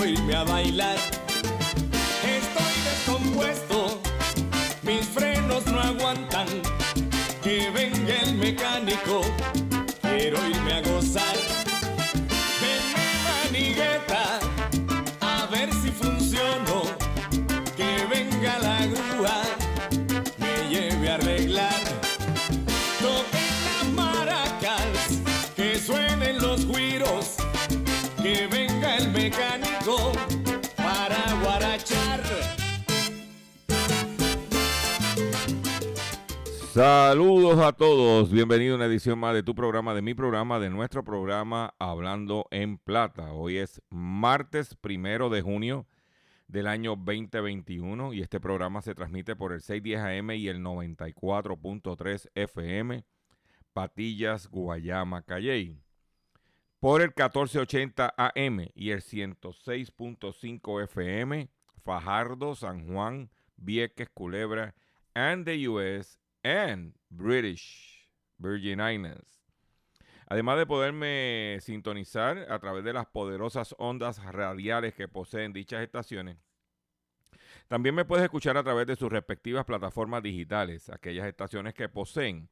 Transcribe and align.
Quiero 0.00 0.06
irme 0.06 0.34
a 0.34 0.44
bailar. 0.44 0.96
Estoy 2.24 2.74
descompuesto, 2.84 4.00
mis 4.82 5.06
frenos 5.06 5.66
no 5.66 5.80
aguantan. 5.80 6.46
Que 7.42 7.70
venga 7.70 8.20
el 8.22 8.34
mecánico, 8.34 9.22
quiero 10.02 10.38
irme 10.48 10.72
a 10.74 10.82
gozar. 10.82 11.39
Saludos 36.80 37.58
a 37.58 37.74
todos, 37.74 38.32
bienvenido 38.32 38.72
a 38.72 38.76
una 38.76 38.86
edición 38.86 39.18
más 39.18 39.34
de 39.34 39.42
tu 39.42 39.54
programa, 39.54 39.92
de 39.92 40.00
mi 40.00 40.14
programa, 40.14 40.58
de 40.58 40.70
nuestro 40.70 41.04
programa 41.04 41.74
Hablando 41.78 42.46
en 42.50 42.78
Plata. 42.78 43.34
Hoy 43.34 43.58
es 43.58 43.82
martes 43.90 44.74
primero 44.76 45.28
de 45.28 45.42
junio 45.42 45.86
del 46.48 46.66
año 46.66 46.96
2021 46.96 48.14
y 48.14 48.22
este 48.22 48.40
programa 48.40 48.80
se 48.80 48.94
transmite 48.94 49.36
por 49.36 49.52
el 49.52 49.60
610 49.60 50.00
AM 50.00 50.30
y 50.30 50.48
el 50.48 50.62
94.3 50.62 52.30
FM, 52.34 53.04
Patillas, 53.74 54.48
Guayama, 54.48 55.20
Calley. 55.20 55.76
Por 56.78 57.02
el 57.02 57.08
1480 57.08 58.14
AM 58.16 58.70
y 58.74 58.92
el 58.92 59.02
106.5 59.02 60.84
FM, 60.84 61.50
Fajardo, 61.84 62.54
San 62.54 62.90
Juan, 62.90 63.28
Vieques, 63.58 64.08
Culebra, 64.14 64.74
and 65.12 65.44
the 65.44 65.68
US 65.68 66.19
and 66.42 66.94
British 67.08 68.08
Virgin 68.38 68.80
Islands. 68.80 69.40
Además 70.26 70.58
de 70.58 70.66
poderme 70.66 71.58
sintonizar 71.60 72.46
a 72.50 72.58
través 72.60 72.84
de 72.84 72.92
las 72.92 73.06
poderosas 73.06 73.74
ondas 73.78 74.22
radiales 74.24 74.94
que 74.94 75.08
poseen 75.08 75.52
dichas 75.52 75.82
estaciones, 75.82 76.36
también 77.68 77.94
me 77.94 78.04
puedes 78.04 78.24
escuchar 78.24 78.56
a 78.56 78.62
través 78.62 78.86
de 78.86 78.96
sus 78.96 79.10
respectivas 79.10 79.64
plataformas 79.64 80.22
digitales, 80.22 80.88
aquellas 80.88 81.26
estaciones 81.26 81.74
que 81.74 81.88
poseen 81.88 82.48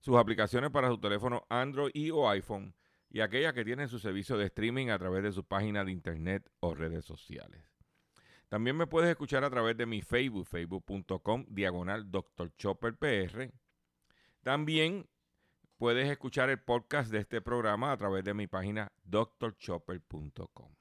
sus 0.00 0.16
aplicaciones 0.16 0.70
para 0.70 0.88
su 0.88 0.98
teléfono 0.98 1.46
Android 1.48 1.90
y 1.94 2.10
o 2.10 2.28
iPhone 2.28 2.74
y 3.10 3.20
aquellas 3.20 3.52
que 3.52 3.64
tienen 3.64 3.88
su 3.88 3.98
servicio 3.98 4.36
de 4.38 4.46
streaming 4.46 4.88
a 4.88 4.98
través 4.98 5.22
de 5.22 5.32
su 5.32 5.44
página 5.44 5.84
de 5.84 5.92
internet 5.92 6.48
o 6.60 6.74
redes 6.74 7.04
sociales. 7.04 7.69
También 8.50 8.76
me 8.76 8.88
puedes 8.88 9.08
escuchar 9.08 9.44
a 9.44 9.50
través 9.50 9.76
de 9.76 9.86
mi 9.86 10.02
Facebook, 10.02 10.44
facebook.com, 10.44 11.46
diagonal 11.48 12.10
Dr. 12.10 12.52
Chopper 12.56 12.96
PR. 12.96 13.52
También 14.42 15.08
puedes 15.76 16.10
escuchar 16.10 16.50
el 16.50 16.58
podcast 16.58 17.12
de 17.12 17.20
este 17.20 17.40
programa 17.40 17.92
a 17.92 17.96
través 17.96 18.24
de 18.24 18.34
mi 18.34 18.48
página 18.48 18.90
drchopper.com. 19.04 20.74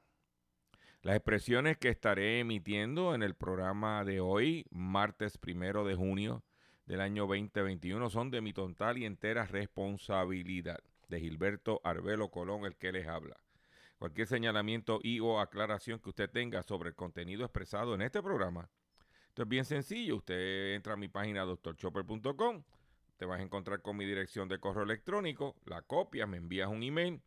Las 1.04 1.16
expresiones 1.16 1.78
que 1.78 1.90
estaré 1.90 2.40
emitiendo 2.40 3.14
en 3.14 3.22
el 3.22 3.36
programa 3.36 4.04
de 4.04 4.20
hoy, 4.20 4.66
martes 4.72 5.38
primero 5.38 5.86
de 5.86 5.94
junio 5.94 6.44
del 6.88 7.02
año 7.02 7.28
2021, 7.28 8.10
son 8.10 8.32
de 8.32 8.42
mi 8.42 8.52
total 8.52 8.98
y 8.98 9.06
entera 9.06 9.46
responsabilidad. 9.46 10.80
De 11.08 11.20
Gilberto 11.20 11.82
Arbelo 11.84 12.32
Colón, 12.32 12.66
el 12.66 12.78
que 12.78 12.92
les 12.92 13.08
habla. 13.08 13.38
Cualquier 14.00 14.28
señalamiento 14.28 15.02
y 15.04 15.20
o 15.20 15.42
aclaración 15.42 16.00
que 16.00 16.08
usted 16.08 16.30
tenga 16.30 16.64
sobre 16.64 16.90
el 16.90 16.96
contenido 16.96 17.44
expresado 17.44 17.94
en 17.96 18.02
este 18.02 18.24
programa, 18.24 18.70
esto 19.28 19.44
es 19.44 19.48
bien 19.50 19.66
sencillo. 19.66 20.16
Usted 20.16 20.74
entra 20.74 20.94
a 20.94 20.96
mi 20.96 21.10
página 21.10 21.44
drchopper.com, 21.44 22.64
te 23.18 23.26
vas 23.26 23.42
a 23.42 23.44
encontrar 23.44 23.82
con 23.82 23.98
mi 23.98 24.06
dirección 24.06 24.48
de 24.48 24.58
correo 24.58 24.84
electrónico, 24.84 25.58
la 25.66 25.82
copia, 25.82 26.26
me 26.26 26.38
envías 26.38 26.70
un 26.70 26.82
email 26.82 27.22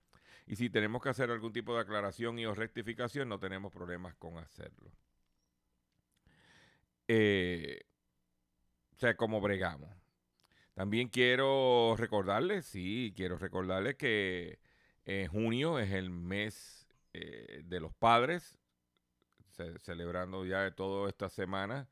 y 0.47 0.56
si 0.56 0.71
tenemos 0.71 1.03
que 1.03 1.10
hacer 1.10 1.31
algún 1.31 1.53
tipo 1.53 1.75
de 1.75 1.83
aclaración 1.83 2.38
y 2.38 2.47
o 2.47 2.55
rectificación, 2.55 3.28
no 3.28 3.39
tenemos 3.39 3.71
problemas 3.71 4.15
con 4.15 4.39
hacerlo. 4.39 4.91
Eh, 7.06 7.83
o 8.97 8.99
sea, 8.99 9.15
como 9.15 9.43
bregamos. 9.43 9.91
También 10.72 11.09
quiero 11.09 11.97
recordarles, 11.99 12.65
sí, 12.65 13.12
quiero 13.15 13.37
recordarles 13.37 13.97
que 13.97 14.59
en 15.05 15.29
junio 15.29 15.79
es 15.79 15.91
el 15.93 16.11
mes 16.11 16.87
eh, 17.13 17.63
de 17.65 17.81
los 17.81 17.93
padres, 17.95 18.57
ce- 19.57 19.78
celebrando 19.78 20.45
ya 20.47 20.71
toda 20.75 21.09
esta 21.09 21.28
semana 21.28 21.89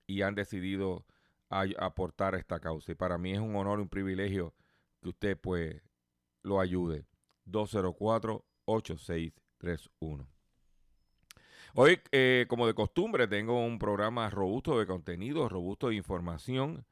y 0.06 0.22
han 0.22 0.34
decidido 0.34 1.04
aportar 1.50 2.34
a 2.34 2.38
esta 2.38 2.60
causa. 2.60 2.92
Y 2.92 2.94
para 2.94 3.18
mí 3.18 3.32
es 3.32 3.40
un 3.40 3.54
honor 3.56 3.78
y 3.78 3.82
un 3.82 3.88
privilegio 3.88 4.54
que 5.02 5.10
usted 5.10 5.38
pues 5.38 5.82
lo 6.42 6.60
ayude. 6.60 7.06
204-8631. 7.46 10.26
Hoy, 11.76 12.00
eh, 12.12 12.46
como 12.48 12.68
de 12.68 12.74
costumbre, 12.74 13.26
tengo 13.26 13.64
un 13.64 13.80
programa 13.80 14.30
robusto 14.30 14.78
de 14.78 14.86
contenido, 14.86 15.48
robusto 15.48 15.88
de 15.88 15.96
información. 15.96 16.86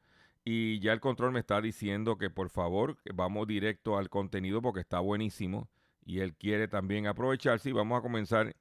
Y 0.45 0.79
ya 0.79 0.91
el 0.91 0.99
control 0.99 1.31
me 1.31 1.39
está 1.39 1.61
diciendo 1.61 2.17
que 2.17 2.29
por 2.29 2.49
favor 2.49 2.97
vamos 3.13 3.47
directo 3.47 3.97
al 3.97 4.09
contenido 4.09 4.61
porque 4.61 4.81
está 4.81 4.99
buenísimo. 4.99 5.69
Y 6.05 6.19
él 6.19 6.35
quiere 6.35 6.67
también 6.67 7.07
aprovecharse. 7.07 7.69
Y 7.69 7.73
vamos 7.73 7.99
a 7.99 8.01
comenzar 8.01 8.55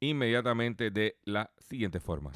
inmediatamente 0.00 0.90
de 0.90 1.16
la 1.24 1.50
siguiente 1.58 1.98
forma. 1.98 2.30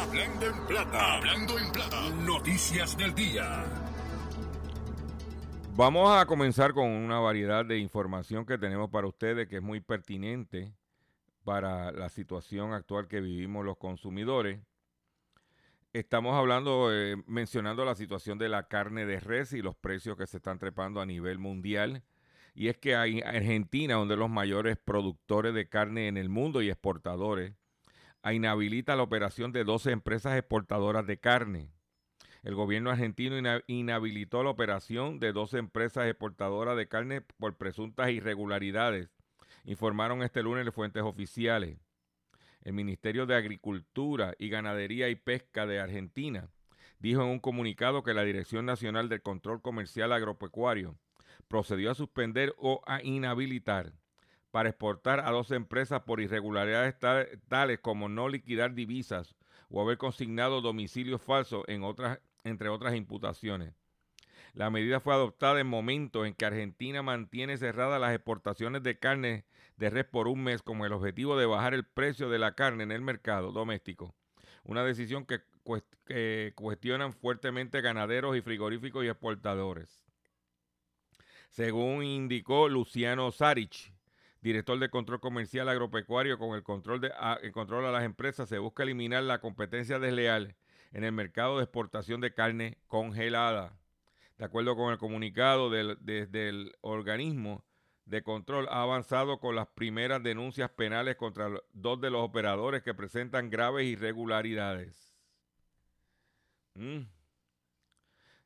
Hablando 0.00 0.46
en 0.46 0.66
plata, 0.66 1.16
hablando 1.16 1.58
en 1.58 1.70
plata, 1.70 2.10
noticias 2.24 2.96
del 2.96 3.14
día. 3.14 3.64
Vamos 5.76 6.10
a 6.10 6.26
comenzar 6.26 6.72
con 6.72 6.88
una 6.88 7.20
variedad 7.20 7.64
de 7.64 7.78
información 7.78 8.46
que 8.46 8.58
tenemos 8.58 8.90
para 8.90 9.06
ustedes 9.06 9.48
que 9.48 9.56
es 9.56 9.62
muy 9.62 9.80
pertinente 9.80 10.72
para 11.44 11.92
la 11.92 12.08
situación 12.08 12.72
actual 12.72 13.06
que 13.06 13.20
vivimos 13.20 13.64
los 13.64 13.76
consumidores. 13.76 14.60
Estamos 15.94 16.34
hablando, 16.34 16.92
eh, 16.92 17.16
mencionando 17.26 17.82
la 17.86 17.94
situación 17.94 18.36
de 18.38 18.50
la 18.50 18.68
carne 18.68 19.06
de 19.06 19.20
res 19.20 19.54
y 19.54 19.62
los 19.62 19.74
precios 19.74 20.18
que 20.18 20.26
se 20.26 20.36
están 20.36 20.58
trepando 20.58 21.00
a 21.00 21.06
nivel 21.06 21.38
mundial. 21.38 22.02
Y 22.54 22.68
es 22.68 22.76
que 22.76 22.94
hay 22.94 23.22
Argentina, 23.22 23.98
uno 23.98 24.10
de 24.10 24.16
los 24.18 24.28
mayores 24.28 24.76
productores 24.76 25.54
de 25.54 25.68
carne 25.68 26.08
en 26.08 26.18
el 26.18 26.28
mundo 26.28 26.60
y 26.60 26.68
exportadores, 26.68 27.54
inhabilita 28.30 28.96
la 28.96 29.02
operación 29.02 29.50
de 29.52 29.64
12 29.64 29.92
empresas 29.92 30.36
exportadoras 30.36 31.06
de 31.06 31.18
carne. 31.18 31.70
El 32.42 32.54
gobierno 32.54 32.90
argentino 32.90 33.36
inhabilitó 33.66 34.42
la 34.42 34.50
operación 34.50 35.18
de 35.18 35.32
12 35.32 35.58
empresas 35.58 36.06
exportadoras 36.06 36.76
de 36.76 36.86
carne 36.86 37.22
por 37.22 37.56
presuntas 37.56 38.10
irregularidades, 38.10 39.08
informaron 39.64 40.22
este 40.22 40.42
lunes 40.42 40.66
las 40.66 40.74
fuentes 40.74 41.02
oficiales. 41.02 41.78
El 42.68 42.74
Ministerio 42.74 43.24
de 43.24 43.34
Agricultura 43.34 44.34
y 44.38 44.50
Ganadería 44.50 45.08
y 45.08 45.14
Pesca 45.14 45.64
de 45.64 45.80
Argentina 45.80 46.50
dijo 46.98 47.22
en 47.22 47.28
un 47.28 47.38
comunicado 47.38 48.02
que 48.02 48.12
la 48.12 48.24
Dirección 48.24 48.66
Nacional 48.66 49.08
del 49.08 49.22
Control 49.22 49.62
Comercial 49.62 50.12
Agropecuario 50.12 50.98
procedió 51.48 51.90
a 51.90 51.94
suspender 51.94 52.54
o 52.58 52.82
a 52.86 53.02
inhabilitar 53.02 53.94
para 54.50 54.68
exportar 54.68 55.20
a 55.20 55.30
dos 55.30 55.50
empresas 55.50 56.02
por 56.02 56.20
irregularidades 56.20 56.94
tales 57.48 57.78
como 57.78 58.10
no 58.10 58.28
liquidar 58.28 58.74
divisas 58.74 59.34
o 59.70 59.80
haber 59.80 59.96
consignado 59.96 60.60
domicilios 60.60 61.22
falsos, 61.22 61.64
entre 62.44 62.68
otras 62.68 62.94
imputaciones. 62.94 63.72
La 64.52 64.68
medida 64.68 65.00
fue 65.00 65.14
adoptada 65.14 65.58
en 65.58 65.68
momentos 65.68 66.26
en 66.26 66.34
que 66.34 66.44
Argentina 66.44 67.00
mantiene 67.00 67.56
cerradas 67.56 67.98
las 67.98 68.14
exportaciones 68.14 68.82
de 68.82 68.98
carne 68.98 69.46
de 69.78 69.90
res 69.90 70.04
por 70.04 70.26
un 70.28 70.42
mes 70.42 70.60
con 70.60 70.80
el 70.80 70.92
objetivo 70.92 71.38
de 71.38 71.46
bajar 71.46 71.72
el 71.72 71.84
precio 71.84 72.28
de 72.28 72.38
la 72.38 72.54
carne 72.54 72.82
en 72.82 72.92
el 72.92 73.00
mercado 73.00 73.52
doméstico. 73.52 74.14
Una 74.64 74.84
decisión 74.84 75.24
que, 75.24 75.40
cuestionan 76.54 77.12
fuertemente 77.12 77.80
ganaderos 77.80 78.36
y 78.36 78.40
frigoríficos 78.40 79.04
y 79.04 79.08
exportadores. 79.08 80.04
Según 81.50 82.02
indicó 82.02 82.68
Luciano 82.68 83.30
Sarich, 83.30 83.92
director 84.40 84.78
de 84.78 84.90
control 84.90 85.20
comercial 85.20 85.68
agropecuario 85.68 86.38
con 86.38 86.56
el 86.56 86.62
control, 86.62 87.00
de, 87.00 87.12
a, 87.18 87.38
el 87.42 87.52
control 87.52 87.84
a 87.86 87.92
las 87.92 88.04
empresas, 88.04 88.48
se 88.48 88.58
busca 88.58 88.82
eliminar 88.82 89.22
la 89.22 89.40
competencia 89.40 89.98
desleal 89.98 90.56
en 90.92 91.04
el 91.04 91.12
mercado 91.12 91.58
de 91.58 91.64
exportación 91.64 92.20
de 92.20 92.34
carne 92.34 92.78
congelada. 92.86 93.78
De 94.38 94.44
acuerdo 94.44 94.76
con 94.76 94.92
el 94.92 94.98
comunicado 94.98 95.70
del, 95.70 95.98
desde 96.00 96.48
el 96.48 96.72
organismo 96.80 97.64
de 98.08 98.22
control, 98.22 98.66
ha 98.70 98.82
avanzado 98.82 99.38
con 99.38 99.54
las 99.54 99.68
primeras 99.68 100.22
denuncias 100.22 100.70
penales 100.70 101.16
contra 101.16 101.50
dos 101.74 102.00
de 102.00 102.10
los 102.10 102.22
operadores 102.22 102.82
que 102.82 102.94
presentan 102.94 103.50
graves 103.50 103.84
irregularidades. 103.84 105.14
Mm. 106.74 107.02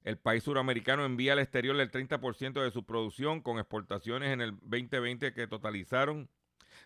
El 0.02 0.18
país 0.18 0.42
suramericano 0.42 1.04
envía 1.04 1.34
al 1.34 1.38
exterior 1.38 1.78
el 1.78 1.92
30% 1.92 2.60
de 2.60 2.72
su 2.72 2.84
producción 2.84 3.40
con 3.40 3.58
exportaciones 3.58 4.32
en 4.32 4.40
el 4.40 4.58
2020 4.62 5.32
que 5.32 5.46
totalizaron 5.46 6.28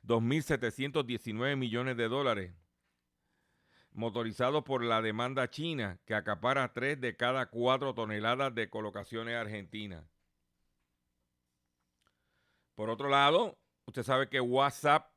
2.719 0.04 1.56
millones 1.56 1.96
de 1.96 2.08
dólares, 2.08 2.52
motorizados 3.92 4.64
por 4.64 4.84
la 4.84 5.00
demanda 5.00 5.48
china 5.48 5.98
que 6.04 6.14
acapara 6.14 6.74
3 6.74 7.00
de 7.00 7.16
cada 7.16 7.46
4 7.46 7.94
toneladas 7.94 8.54
de 8.54 8.68
colocaciones 8.68 9.34
argentinas. 9.34 10.04
Por 12.76 12.90
otro 12.90 13.08
lado, 13.08 13.58
usted 13.86 14.02
sabe 14.02 14.28
que 14.28 14.38
WhatsApp 14.38 15.10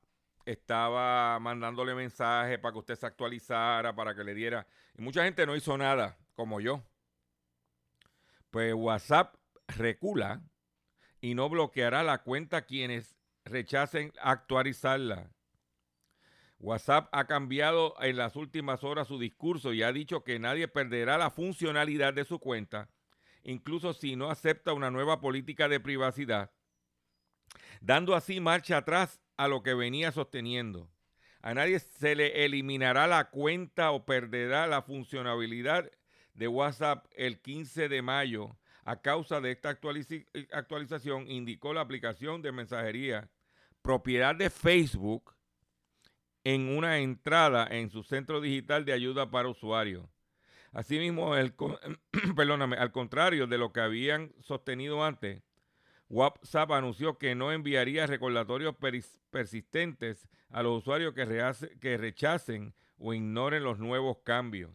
estaba 0.46 1.38
mandándole 1.40 1.94
mensajes 1.94 2.58
para 2.58 2.72
que 2.72 2.80
usted 2.80 2.96
se 2.96 3.06
actualizara, 3.06 3.94
para 3.94 4.16
que 4.16 4.24
le 4.24 4.34
diera... 4.34 4.66
Y 4.98 5.02
mucha 5.02 5.26
gente 5.26 5.46
no 5.46 5.56
hizo 5.56 5.78
nada, 5.78 6.18
como 6.36 6.62
yo. 6.62 6.82
Pues 8.50 8.74
WhatsApp 8.74 9.36
recula 9.68 10.42
y 11.20 11.36
no 11.36 11.50
bloqueará 11.50 12.02
la 12.02 12.24
cuenta 12.24 12.66
quienes 12.66 13.18
rechacen 13.44 14.14
actualizarla. 14.22 15.30
WhatsApp 16.60 17.10
ha 17.12 17.28
cambiado 17.28 17.96
en 18.02 18.16
las 18.16 18.38
últimas 18.38 18.86
horas 18.86 19.08
su 19.08 19.20
discurso 19.20 19.74
y 19.74 19.84
ha 19.84 19.92
dicho 19.92 20.24
que 20.24 20.40
nadie 20.40 20.70
perderá 20.70 21.18
la 21.18 21.30
funcionalidad 21.30 22.14
de 22.14 22.24
su 22.24 22.40
cuenta, 22.40 22.90
incluso 23.44 23.94
si 23.94 24.16
no 24.16 24.30
acepta 24.30 24.72
una 24.72 24.92
nueva 24.92 25.20
política 25.20 25.68
de 25.68 25.80
privacidad, 25.80 26.52
dando 27.82 28.16
así 28.16 28.40
marcha 28.40 28.78
atrás 28.78 29.20
a 29.38 29.48
lo 29.48 29.64
que 29.64 29.74
venía 29.74 30.12
sosteniendo. 30.12 30.90
A 31.42 31.54
nadie 31.54 31.80
se 31.80 32.16
le 32.16 32.46
eliminará 32.46 33.08
la 33.08 33.30
cuenta 33.30 33.92
o 33.92 34.06
perderá 34.06 34.68
la 34.68 34.82
funcionalidad 34.82 35.90
de 36.34 36.48
WhatsApp 36.48 37.06
el 37.16 37.40
15 37.40 37.88
de 37.88 38.02
mayo 38.02 38.58
a 38.84 39.02
causa 39.02 39.40
de 39.40 39.52
esta 39.52 39.70
actualización, 39.70 41.30
indicó 41.30 41.74
la 41.74 41.82
aplicación 41.82 42.42
de 42.42 42.52
mensajería 42.52 43.30
propiedad 43.82 44.36
de 44.36 44.50
Facebook 44.50 45.36
en 46.44 46.76
una 46.76 47.00
entrada 47.00 47.68
en 47.70 47.90
su 47.90 48.04
centro 48.04 48.42
digital 48.42 48.86
de 48.86 48.94
ayuda 48.94 49.30
para 49.30 49.50
usuarios. 49.50 50.06
Asimismo, 50.72 51.36
el, 51.36 51.54
perdóname, 52.36 52.78
al 52.78 52.92
contrario 52.92 53.48
de 53.48 53.58
lo 53.58 53.72
que 53.72 53.82
habían 53.82 54.34
sostenido 54.42 55.04
antes, 55.04 55.44
WhatsApp 56.10 56.72
anunció 56.72 57.18
que 57.18 57.36
no 57.36 57.52
enviaría 57.52 58.08
recordatorios 58.08 58.76
persistentes 59.30 60.28
a 60.50 60.64
los 60.64 60.80
usuarios 60.80 61.14
que 61.14 61.98
rechacen 61.98 62.74
o 62.98 63.14
ignoren 63.14 63.64
los 63.64 63.80
nuevos 63.80 64.18
cambios. 64.24 64.72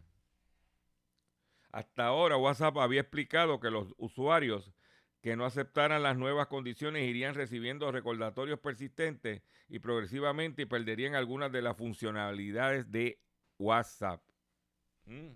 Hasta 1.71 2.05
ahora 2.05 2.37
WhatsApp 2.37 2.77
había 2.77 3.01
explicado 3.01 3.59
que 3.59 3.69
los 3.69 3.93
usuarios 3.97 4.71
que 5.21 5.35
no 5.35 5.43
aceptaran 5.43 6.03
las 6.03 6.15
nuevas 6.15 6.47
condiciones 6.47 7.03
irían 7.03 7.33
recibiendo 7.33 7.91
recordatorios 7.91 8.59
persistentes 8.59 9.41
y 9.67 9.79
progresivamente 9.79 10.67
perderían 10.67 11.15
algunas 11.15 11.51
de 11.51 11.63
las 11.63 11.75
funcionalidades 11.75 12.91
de 12.91 13.19
WhatsApp. 13.57 14.21
Mm. 15.05 15.31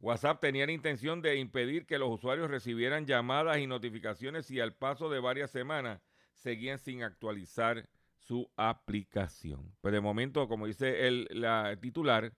WhatsApp 0.00 0.40
tenía 0.40 0.66
la 0.66 0.72
intención 0.72 1.22
de 1.22 1.36
impedir 1.36 1.86
que 1.86 1.98
los 1.98 2.10
usuarios 2.10 2.50
recibieran 2.50 3.06
llamadas 3.06 3.58
y 3.58 3.66
notificaciones 3.66 4.50
y 4.50 4.60
al 4.60 4.74
paso 4.74 5.08
de 5.08 5.20
varias 5.20 5.50
semanas 5.50 6.00
seguían 6.34 6.78
sin 6.78 7.02
actualizar 7.02 7.88
su 8.14 8.50
aplicación. 8.56 9.74
Pero 9.80 9.94
de 9.94 10.00
momento, 10.00 10.48
como 10.48 10.66
dice 10.66 11.06
el 11.06 11.28
la 11.30 11.76
titular, 11.80 12.32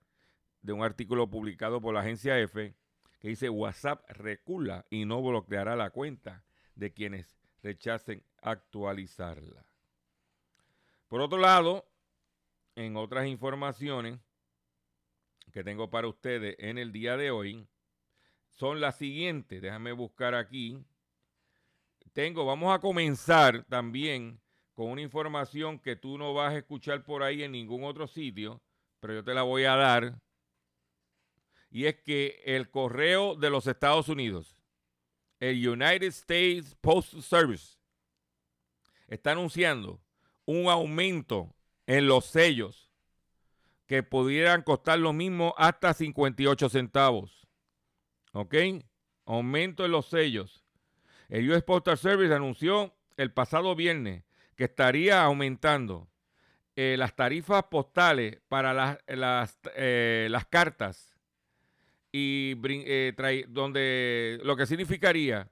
de 0.63 0.73
un 0.73 0.83
artículo 0.83 1.29
publicado 1.31 1.81
por 1.81 1.95
la 1.95 2.01
agencia 2.01 2.39
F 2.39 2.75
que 3.21 3.29
dice 3.29 3.49
WhatsApp 3.49 4.09
recula 4.11 4.87
y 4.91 5.05
no 5.05 5.23
bloqueará 5.23 5.77
la 5.77 5.91
cuenta 5.91 6.45
de 6.75 6.93
quienes 6.93 7.39
rechacen 7.63 8.23
actualizarla. 8.43 9.65
Por 11.09 11.21
otro 11.21 11.39
lado, 11.39 11.89
en 12.77 12.97
otras 12.97 13.27
informaciones 13.27 14.21
que 15.53 15.65
tengo 15.65 15.91
para 15.91 16.09
ustedes 16.09 16.57
en 16.59 16.79
el 16.79 16.93
día 16.93 17.17
de 17.17 17.31
hoy, 17.31 17.67
son 18.51 18.81
las 18.81 18.97
siguientes. 18.97 19.63
Déjame 19.63 19.93
buscar 19.93 20.35
aquí. 20.35 20.79
Tengo, 22.13 22.45
vamos 22.45 22.75
a 22.75 22.81
comenzar 22.81 23.65
también 23.65 24.41
con 24.73 24.91
una 24.91 25.03
información 25.03 25.79
que 25.79 25.97
tú 25.97 26.19
no 26.19 26.35
vas 26.35 26.53
a 26.53 26.59
escuchar 26.59 27.05
por 27.05 27.23
ahí 27.23 27.43
en 27.43 27.53
ningún 27.53 27.85
otro 27.85 28.07
sitio, 28.07 28.61
pero 29.01 29.15
yo 29.15 29.25
te 29.25 29.35
la 29.35 29.43
voy 29.43 29.65
a 29.65 29.77
dar. 29.77 30.21
Y 31.71 31.87
es 31.87 31.97
que 31.97 32.43
el 32.45 32.71
correo 32.71 33.35
de 33.35 33.51
los 33.51 33.67
Estados 33.67 34.09
Unidos, 34.09 34.57
el 35.41 35.69
United 35.69 36.09
States 36.09 36.75
Postal 36.81 37.23
Service, 37.23 37.79
está 39.07 39.33
anunciando 39.33 40.01
un 40.45 40.69
aumento 40.69 41.55
en 41.87 42.07
los 42.07 42.27
sellos 42.27 42.88
que 43.89 44.03
pudieran 44.03 44.63
costar 44.63 44.99
lo 44.99 45.13
mismo 45.13 45.55
hasta 45.57 45.95
58 45.95 46.69
centavos. 46.69 47.49
¿Ok? 48.33 48.55
Aumento 49.25 49.85
en 49.85 49.91
los 49.91 50.07
sellos. 50.07 50.65
El 51.29 51.51
US 51.51 51.63
Postal 51.63 51.99
Service 51.99 52.33
anunció 52.33 52.95
el 53.17 53.33
pasado 53.33 53.75
viernes 53.75 54.25
que 54.55 54.65
estaría 54.65 55.23
aumentando 55.23 56.09
eh, 56.77 56.97
las 56.99 57.17
tarifas 57.17 57.65
postales 57.65 58.41
para 58.49 58.73
las, 58.75 58.99
las, 59.07 59.59
eh, 59.75 60.31
cartas 60.51 61.17
y 62.13 62.55
eh, 62.65 63.45
donde 63.49 64.39
lo 64.45 64.57
que 64.57 64.67
significaría 64.67 65.51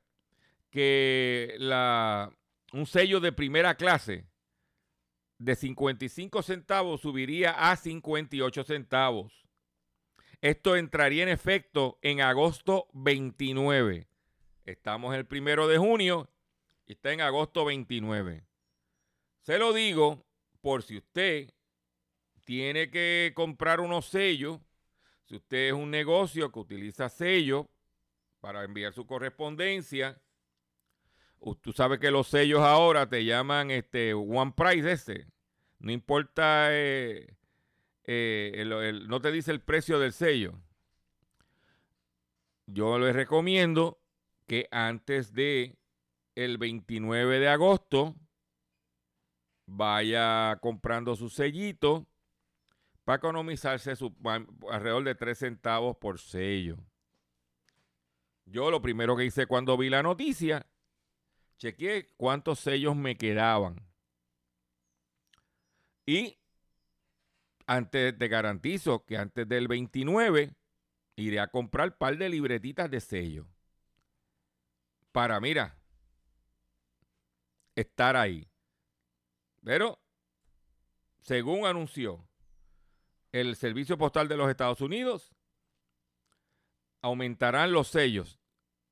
que 0.71 1.57
la, 1.59 2.31
un 2.73 2.87
sello 2.87 3.21
de 3.21 3.33
primera 3.33 3.77
clase 3.77 4.27
de 5.39 5.55
55 5.55 6.43
centavos 6.43 7.01
subiría 7.01 7.71
a 7.71 7.77
58 7.77 8.65
centavos. 8.65 9.47
Esto 10.41 10.77
entraría 10.77 11.23
en 11.23 11.29
efecto 11.29 11.99
en 12.03 12.21
agosto 12.21 12.89
29. 12.93 14.09
Estamos 14.65 15.15
el 15.15 15.27
primero 15.27 15.69
de 15.69 15.79
junio 15.79 16.31
y 16.87 16.93
está 16.93 17.13
en 17.13 17.21
agosto 17.21 17.65
29. 17.65 18.45
Se 19.43 19.59
lo 19.59 19.73
digo 19.73 20.27
por 20.61 20.83
si 20.83 20.99
usted 20.99 21.51
tiene 22.45 22.91
que 22.91 23.33
comprar 23.35 23.81
unos 23.81 24.07
sellos, 24.07 24.61
si 25.25 25.37
usted 25.37 25.69
es 25.69 25.73
un 25.73 25.91
negocio 25.91 26.53
que 26.53 26.61
utiliza 26.61 27.09
sellos 27.09 27.67
para 28.41 28.65
enviar 28.65 28.93
su 28.93 29.07
correspondencia, 29.07 30.21
tú 31.61 31.73
sabes 31.73 31.99
que 31.99 32.11
los 32.11 32.29
sellos 32.29 32.61
ahora 32.61 33.09
te 33.09 33.25
llaman 33.25 33.71
este 33.71 34.15
one 34.15 34.53
price 34.57 34.93
ese. 34.93 35.27
No 35.79 35.93
importa, 35.93 36.69
eh, 36.71 37.37
eh, 38.05 38.65
no 39.07 39.21
te 39.21 39.31
dice 39.31 39.51
el 39.53 39.61
precio 39.61 39.99
del 39.99 40.13
sello. 40.13 40.55
Yo 42.67 42.99
les 42.99 43.15
recomiendo 43.15 44.01
que 44.47 44.69
antes 44.71 45.33
de 45.33 45.77
el 46.35 46.59
29 46.59 47.39
de 47.39 47.49
agosto 47.49 48.15
vaya 49.67 50.59
comprando 50.61 51.17
su 51.17 51.29
sellito 51.29 52.07
para 53.05 53.19
economizarse 53.19 53.95
alrededor 54.69 55.05
de 55.05 55.15
3 55.15 55.39
centavos 55.39 55.97
por 55.97 56.19
sello. 56.19 56.77
Yo 58.47 58.71
lo 58.71 58.81
primero 58.81 59.17
que 59.17 59.25
hice 59.25 59.47
cuando 59.47 59.77
vi 59.77 59.89
la 59.91 60.03
noticia, 60.03 60.67
chequeé 61.59 62.07
cuántos 62.17 62.61
sellos 62.61 62.97
me 62.97 63.17
quedaban. 63.17 63.87
Y 66.07 66.39
antes 67.67 68.17
te 68.17 68.29
garantizo 68.29 69.05
que 69.05 69.17
antes 69.17 69.49
del 69.49 69.69
29 69.69 70.55
iré 71.17 71.41
a 71.41 71.49
comprar 71.49 71.89
un 71.89 71.99
par 71.99 72.17
de 72.17 72.29
libretitas 72.29 72.91
de 72.91 73.01
sello. 73.01 73.47
Para, 75.13 75.41
mira, 75.41 75.79
estar 77.75 78.17
ahí. 78.17 78.49
Pero, 79.65 79.99
según 81.21 81.67
anunció 81.67 82.29
el 83.33 83.57
Servicio 83.57 83.99
Postal 83.99 84.29
de 84.29 84.37
los 84.37 84.49
Estados 84.49 84.81
Unidos, 84.81 85.35
aumentarán 87.03 87.73
los 87.73 87.89
sellos 87.89 88.39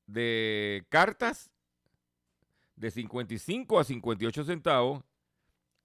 de 0.05 0.85
cartas 0.89 1.51
de 2.75 2.91
55 2.91 3.79
a 3.79 3.83
58 3.83 4.43
centavos, 4.43 5.03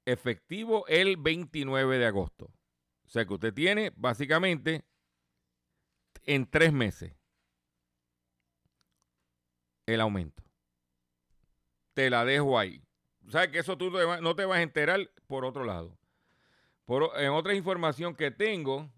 efectivo 0.05 0.87
el 0.89 1.17
29 1.17 1.99
de 1.99 2.07
agosto. 2.07 2.47
O 3.05 3.09
sea 3.09 3.25
que 3.25 3.35
usted 3.35 3.55
tiene 3.55 3.93
básicamente 3.97 4.85
en 6.25 6.49
tres 6.49 6.73
meses 6.73 7.13
el 9.87 10.01
aumento. 10.01 10.45
Te 11.95 12.11
la 12.11 12.25
dejo 12.25 12.59
ahí. 12.59 12.83
O 13.27 13.31
sea, 13.31 13.51
que 13.51 13.59
eso 13.59 13.77
tú 13.77 13.91
no 13.91 14.37
te 14.37 14.45
vas 14.45 14.59
a 14.59 14.63
enterar 14.63 15.11
por 15.27 15.45
otro 15.45 15.65
lado. 15.65 15.97
Por, 16.85 17.11
en 17.21 17.31
otra 17.31 17.55
información 17.55 18.15
que 18.15 18.31
tengo, 18.31 18.91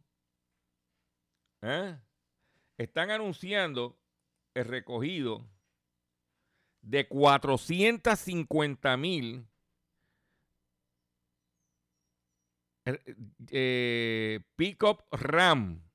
¿eh? 1.62 1.98
están 2.78 3.10
anunciando 3.10 3.98
el 4.54 4.64
recogido 4.66 5.46
de 6.82 7.06
450 7.08 8.96
mil 8.96 9.46
eh, 12.84 12.98
eh, 13.50 14.40
pickup 14.56 15.02
RAM 15.12 15.88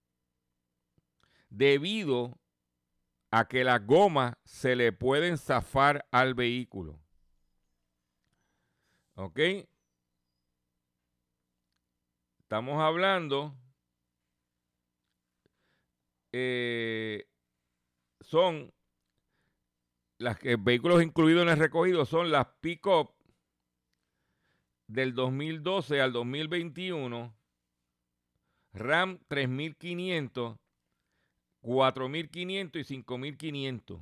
debido 1.49 2.39
a 3.31 3.47
que 3.47 3.63
las 3.63 3.85
gomas 3.85 4.35
se 4.45 4.75
le 4.75 4.93
pueden 4.93 5.37
zafar 5.37 6.07
al 6.11 6.33
vehículo. 6.33 6.99
¿Ok? 9.15 9.39
Estamos 12.39 12.81
hablando, 12.81 13.57
eh, 16.31 17.27
son 18.21 18.73
las 20.17 20.37
que, 20.39 20.55
vehículos 20.55 21.03
incluidos 21.03 21.43
en 21.43 21.49
el 21.49 21.57
recogido 21.57 22.05
son 22.05 22.31
las 22.31 22.47
pick-up 22.61 23.13
del 24.87 25.13
2012 25.13 26.01
al 26.01 26.13
2021, 26.13 27.35
RAM 28.73 29.19
3500, 29.27 30.57
4500 31.61 32.81
y 32.81 32.83
5500. 32.83 34.01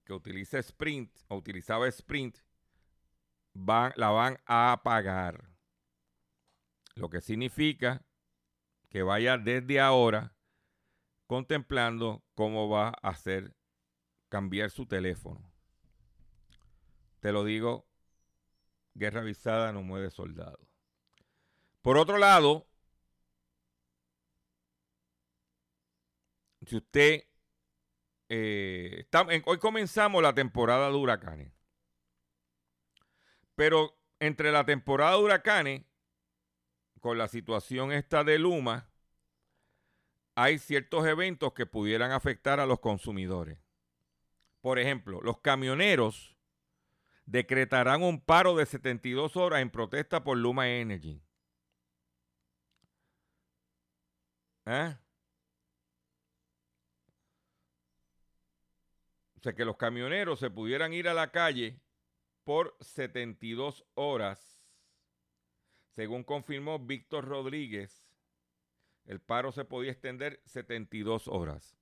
que 0.05 0.13
utiliza 0.13 0.57
Sprint 0.57 1.15
o 1.27 1.35
utilizaba 1.35 1.87
Sprint, 1.87 2.39
la 3.53 4.09
van 4.09 4.39
a 4.47 4.71
apagar. 4.71 5.51
Lo 6.95 7.11
que 7.11 7.21
significa 7.21 8.07
que 8.89 9.03
vaya 9.03 9.37
desde 9.37 9.79
ahora 9.79 10.35
contemplando 11.27 12.23
cómo 12.33 12.69
va 12.69 12.87
a 12.87 13.09
hacer 13.09 13.55
cambiar 14.29 14.71
su 14.71 14.87
teléfono. 14.87 15.53
Te 17.19 17.31
lo 17.31 17.43
digo, 17.43 17.87
guerra 18.97 19.21
avisada 19.21 19.71
no 19.71 19.83
mueve 19.83 20.09
soldado. 20.09 20.59
Por 21.81 21.97
otro 21.97 22.17
lado, 22.17 22.67
si 26.65 26.77
usted, 26.77 27.23
eh, 28.29 29.07
hoy 29.45 29.57
comenzamos 29.59 30.21
la 30.21 30.33
temporada 30.33 30.89
de 30.89 30.95
huracanes, 30.95 31.53
pero 33.55 33.97
entre 34.19 34.51
la 34.51 34.65
temporada 34.65 35.11
de 35.13 35.23
huracanes, 35.23 35.85
con 36.99 37.17
la 37.17 37.27
situación 37.27 37.91
esta 37.91 38.23
de 38.23 38.39
Luma, 38.39 38.89
hay 40.35 40.57
ciertos 40.59 41.05
eventos 41.05 41.53
que 41.53 41.65
pudieran 41.65 42.11
afectar 42.11 42.59
a 42.59 42.65
los 42.65 42.79
consumidores. 42.79 43.59
Por 44.61 44.79
ejemplo, 44.79 45.21
los 45.21 45.39
camioneros 45.39 46.36
decretarán 47.27 48.01
un 48.01 48.19
paro 48.19 48.55
de 48.55 48.65
72 48.65 49.35
horas 49.35 49.61
en 49.61 49.69
protesta 49.69 50.23
por 50.23 50.37
Luma 50.37 50.69
Energy. 50.69 51.21
¿Eh? 54.65 54.95
O 59.35 59.39
sea, 59.41 59.53
que 59.53 59.65
los 59.65 59.77
camioneros 59.77 60.39
se 60.39 60.49
pudieran 60.49 60.93
ir 60.93 61.07
a 61.07 61.13
la 61.13 61.31
calle 61.31 61.79
por 62.43 62.75
72 62.79 63.85
horas. 63.93 64.65
Según 65.95 66.23
confirmó 66.23 66.79
Víctor 66.79 67.25
Rodríguez, 67.25 68.09
el 69.05 69.19
paro 69.19 69.51
se 69.51 69.65
podía 69.65 69.91
extender 69.91 70.41
72 70.45 71.27
horas. 71.27 71.77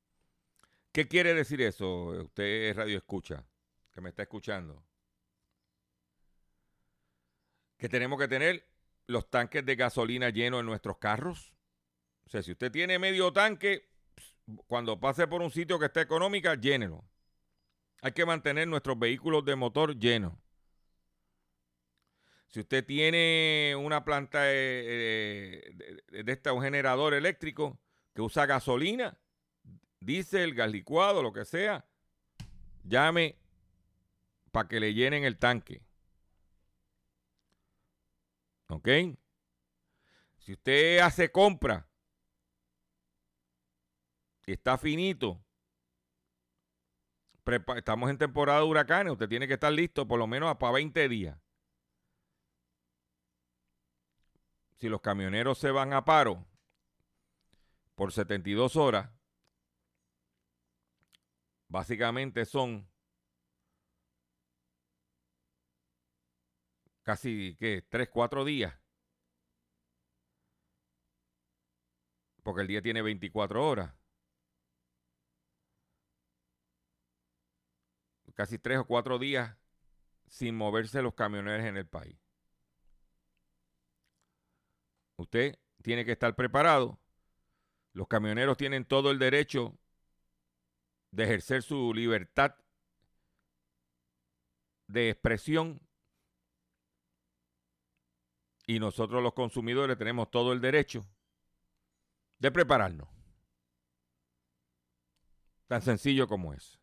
¿Qué 0.92 1.08
quiere 1.08 1.34
decir 1.34 1.62
eso? 1.62 2.08
Usted 2.08 2.70
es 2.70 2.76
radio 2.76 2.98
escucha, 2.98 3.46
que 3.92 4.02
me 4.02 4.10
está 4.10 4.24
escuchando. 4.24 4.84
Que 7.86 7.90
tenemos 7.90 8.18
que 8.18 8.28
tener 8.28 8.68
los 9.06 9.30
tanques 9.30 9.64
de 9.64 9.76
gasolina 9.76 10.32
llenos 10.32 10.62
en 10.62 10.66
nuestros 10.66 10.98
carros. 10.98 11.54
O 12.26 12.30
sea, 12.32 12.42
si 12.42 12.52
usted 12.52 12.72
tiene 12.72 12.98
medio 12.98 13.32
tanque, 13.32 13.92
cuando 14.66 15.00
pase 15.00 15.28
por 15.28 15.44
un 15.44 15.52
sitio 15.52 15.78
que 15.78 15.86
esté 15.86 16.02
económica, 16.02 16.56
llénelo. 16.56 17.06
Hay 18.02 18.14
que 18.14 18.26
mantener 18.26 18.68
nuestros 18.68 18.98
vehículos 18.98 19.46
de 19.46 19.56
motor 19.56 20.00
llenos. 20.00 20.34
Si 22.48 22.62
usted 22.62 22.84
tiene 22.84 23.76
una 23.78 24.04
planta 24.04 24.46
de, 24.46 26.02
de, 26.10 26.32
esta, 26.32 26.54
un 26.54 26.64
generador 26.64 27.14
eléctrico 27.14 27.80
que 28.16 28.24
usa 28.24 28.48
gasolina, 28.48 29.16
diésel, 30.00 30.56
gas 30.56 30.72
licuado, 30.72 31.22
lo 31.22 31.32
que 31.32 31.46
sea, 31.46 31.86
llame 32.84 33.36
para 34.52 34.68
que 34.68 34.80
le 34.80 34.96
llenen 34.96 35.24
el 35.24 35.38
tanque. 35.38 35.85
¿Ok? 38.68 38.88
Si 40.38 40.54
usted 40.54 41.00
hace 41.00 41.32
compra 41.32 41.88
y 44.46 44.54
está 44.54 44.78
finito, 44.78 45.44
estamos 47.76 48.10
en 48.10 48.18
temporada 48.18 48.60
de 48.60 48.66
huracanes, 48.66 49.14
usted 49.14 49.30
tiene 49.30 49.48
que 49.48 49.56
estar 49.56 49.72
listo 49.72 50.08
por 50.08 50.20
lo 50.20 50.28
menos 50.28 50.56
para 50.58 50.74
20 50.74 51.10
días. 51.10 51.40
Si 54.76 54.90
los 54.90 55.02
camioneros 55.02 55.58
se 55.58 55.72
van 55.72 55.94
a 55.94 56.04
paro 56.04 56.46
por 57.96 58.12
72 58.12 58.76
horas, 58.76 59.10
básicamente 61.68 62.46
son 62.46 62.88
casi, 67.06 67.56
¿qué? 67.60 67.84
3, 67.90 68.10
4 68.10 68.44
días. 68.44 68.74
Porque 72.44 72.62
el 72.62 72.68
día 72.68 72.82
tiene 72.82 73.02
24 73.02 73.66
horas. 73.66 73.94
Casi 78.34 78.60
3 78.60 78.80
o 78.80 78.86
4 78.86 79.18
días 79.18 79.56
sin 80.28 80.56
moverse 80.56 81.02
los 81.02 81.14
camioneros 81.14 81.66
en 81.66 81.78
el 81.78 81.88
país. 81.88 82.18
Usted 85.16 85.58
tiene 85.82 86.04
que 86.04 86.12
estar 86.12 86.36
preparado. 86.36 87.00
Los 87.94 88.08
camioneros 88.10 88.58
tienen 88.58 88.84
todo 88.84 89.12
el 89.12 89.20
derecho 89.20 89.78
de 91.12 91.24
ejercer 91.24 91.64
su 91.64 91.94
libertad 91.94 92.56
de 94.88 95.10
expresión 95.12 95.85
y 98.68 98.80
nosotros 98.80 99.22
los 99.22 99.34
consumidores 99.34 99.98
tenemos 99.98 100.32
todo 100.32 100.52
el 100.54 100.62
derecho 100.62 101.06
de 102.40 102.52
prepararnos. 102.52 103.08
Tan 105.68 105.82
sencillo 105.82 106.28
como 106.28 106.54
es. 106.54 106.80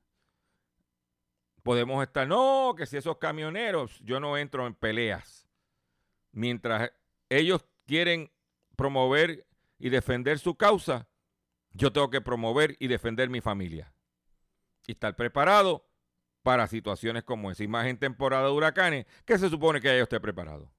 Podemos 1.62 2.02
estar, 2.02 2.26
no, 2.26 2.74
que 2.76 2.86
si 2.86 2.96
esos 2.96 3.18
camioneros, 3.18 4.00
yo 4.00 4.18
no 4.18 4.36
entro 4.36 4.66
en 4.66 4.74
peleas. 4.74 5.48
Mientras 6.32 6.90
ellos 7.28 7.64
quieren 7.86 8.32
promover 8.76 9.46
y 9.78 9.90
defender 9.90 10.38
su 10.38 10.56
causa, 10.56 11.08
yo 11.70 11.92
tengo 11.92 12.10
que 12.10 12.20
promover 12.20 12.76
y 12.80 12.88
defender 12.88 13.30
mi 13.30 13.40
familia 13.40 13.94
y 14.86 14.92
estar 14.92 15.14
preparado 15.14 15.88
para 16.42 16.66
situaciones 16.66 17.22
como 17.22 17.50
esa. 17.50 17.62
Y 17.62 17.68
más 17.68 17.86
en 17.86 17.98
temporada 17.98 18.46
de 18.46 18.52
huracanes, 18.52 19.06
que 19.24 19.38
se 19.38 19.48
supone 19.48 19.80
que 19.80 19.88
ya 19.88 20.02
esté 20.02 20.18
preparado. 20.18 20.72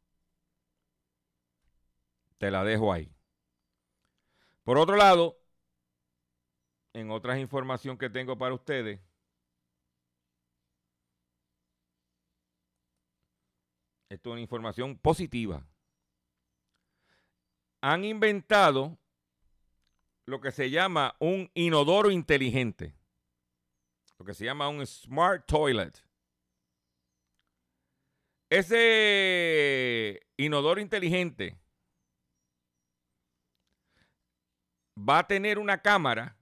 Te 2.44 2.52
la 2.52 2.66
dejo 2.66 2.92
ahí. 2.92 3.10
Por 4.66 4.78
otro 4.78 4.98
lado, 4.98 5.40
en 6.92 7.10
otras 7.10 7.40
información 7.40 7.98
que 7.98 8.10
tengo 8.10 8.38
para 8.38 8.54
ustedes, 8.54 9.00
esto 14.10 14.30
es 14.30 14.34
una 14.34 14.42
información 14.42 14.98
positiva. 14.98 15.66
Han 17.80 18.04
inventado 18.04 18.98
lo 20.26 20.42
que 20.42 20.52
se 20.52 20.70
llama 20.70 21.16
un 21.20 21.50
inodoro 21.54 22.12
inteligente 22.12 22.94
que 24.26 24.34
se 24.34 24.44
llama 24.44 24.68
un 24.68 24.86
Smart 24.86 25.46
Toilet. 25.46 26.04
Ese 28.50 30.20
inodoro 30.36 30.82
inteligente 30.82 31.63
va 34.98 35.20
a 35.20 35.28
tener 35.28 35.60
una 35.60 35.82
cámara. 35.82 36.38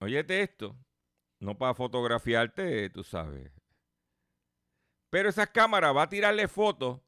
Óyete 0.00 0.42
esto, 0.42 0.76
no 1.40 1.56
para 1.56 1.74
fotografiarte, 1.74 2.90
tú 2.90 3.04
sabes. 3.04 3.52
Pero 5.10 5.28
esa 5.28 5.46
cámara 5.46 5.92
va 5.92 6.02
a 6.02 6.08
tirarle 6.08 6.48
fotos 6.48 7.00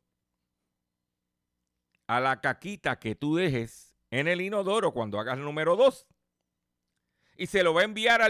a 2.06 2.20
la 2.20 2.40
caquita 2.40 2.98
que 2.98 3.14
tú 3.14 3.36
dejes 3.36 3.96
en 4.10 4.28
el 4.28 4.40
inodoro 4.40 4.92
cuando 4.92 5.18
hagas 5.18 5.38
el 5.38 5.44
número 5.44 5.76
2 5.76 6.06
y 7.36 7.46
se 7.46 7.62
lo 7.62 7.74
va 7.74 7.80
a 7.80 7.84
enviar 7.84 8.22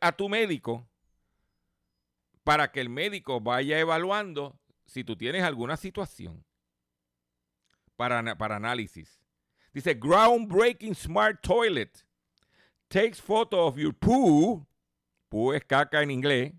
a 0.00 0.12
tu 0.12 0.28
médico 0.28 0.88
para 2.44 2.70
que 2.70 2.80
el 2.80 2.88
médico 2.88 3.40
vaya 3.40 3.78
evaluando 3.78 4.58
si 4.86 5.02
tú 5.02 5.16
tienes 5.16 5.42
alguna 5.42 5.76
situación 5.76 6.44
para, 7.96 8.36
para 8.36 8.56
análisis. 8.56 9.23
Dice, 9.74 9.98
groundbreaking 9.98 10.94
smart 10.94 11.42
toilet 11.42 12.04
takes 12.88 13.20
photo 13.20 13.66
of 13.66 13.76
your 13.76 13.92
poo, 13.92 14.64
poo 15.28 15.52
es 15.52 15.64
caca 15.64 16.00
en 16.00 16.10
inglés, 16.10 16.52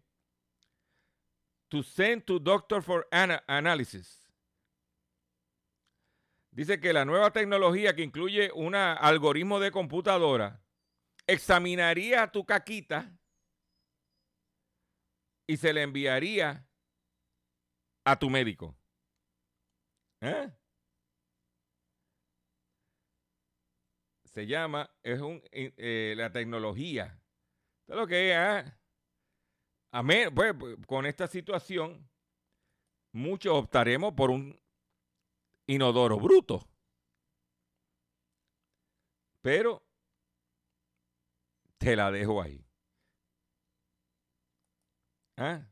to 1.72 1.82
send 1.82 2.26
to 2.28 2.40
doctor 2.40 2.82
for 2.82 3.08
analysis. 3.12 4.20
Dice 6.52 6.80
que 6.80 6.94
la 6.94 7.06
nueva 7.06 7.32
tecnología 7.32 7.96
que 7.96 8.04
incluye 8.04 8.52
un 8.54 8.76
algoritmo 8.76 9.60
de 9.60 9.72
computadora 9.72 10.62
examinaría 11.28 12.32
tu 12.32 12.46
caquita 12.46 13.12
y 15.48 15.58
se 15.58 15.74
le 15.74 15.84
enviaría 15.84 16.66
a 18.06 18.18
tu 18.18 18.30
médico. 18.30 18.76
¿Eh? 20.22 20.50
Se 24.36 24.46
llama, 24.46 24.94
es 25.02 25.22
un, 25.22 25.42
eh, 25.54 26.14
la 26.18 26.30
tecnología. 26.30 27.18
¿Sabes 27.88 28.02
lo 28.02 28.06
que 28.06 28.32
es? 28.32 28.38
ah? 28.38 28.78
A 29.94 30.04
pues, 30.04 30.54
pues, 30.60 30.76
con 30.86 31.06
esta 31.06 31.26
situación, 31.26 32.06
muchos 33.14 33.54
optaremos 33.54 34.14
por 34.14 34.32
un 34.32 34.60
inodoro 35.68 36.20
bruto. 36.20 36.68
Pero 39.42 39.82
te 41.78 41.96
la 41.96 42.12
dejo 42.12 42.42
ahí. 42.42 42.62
¿Ah? 45.38 45.66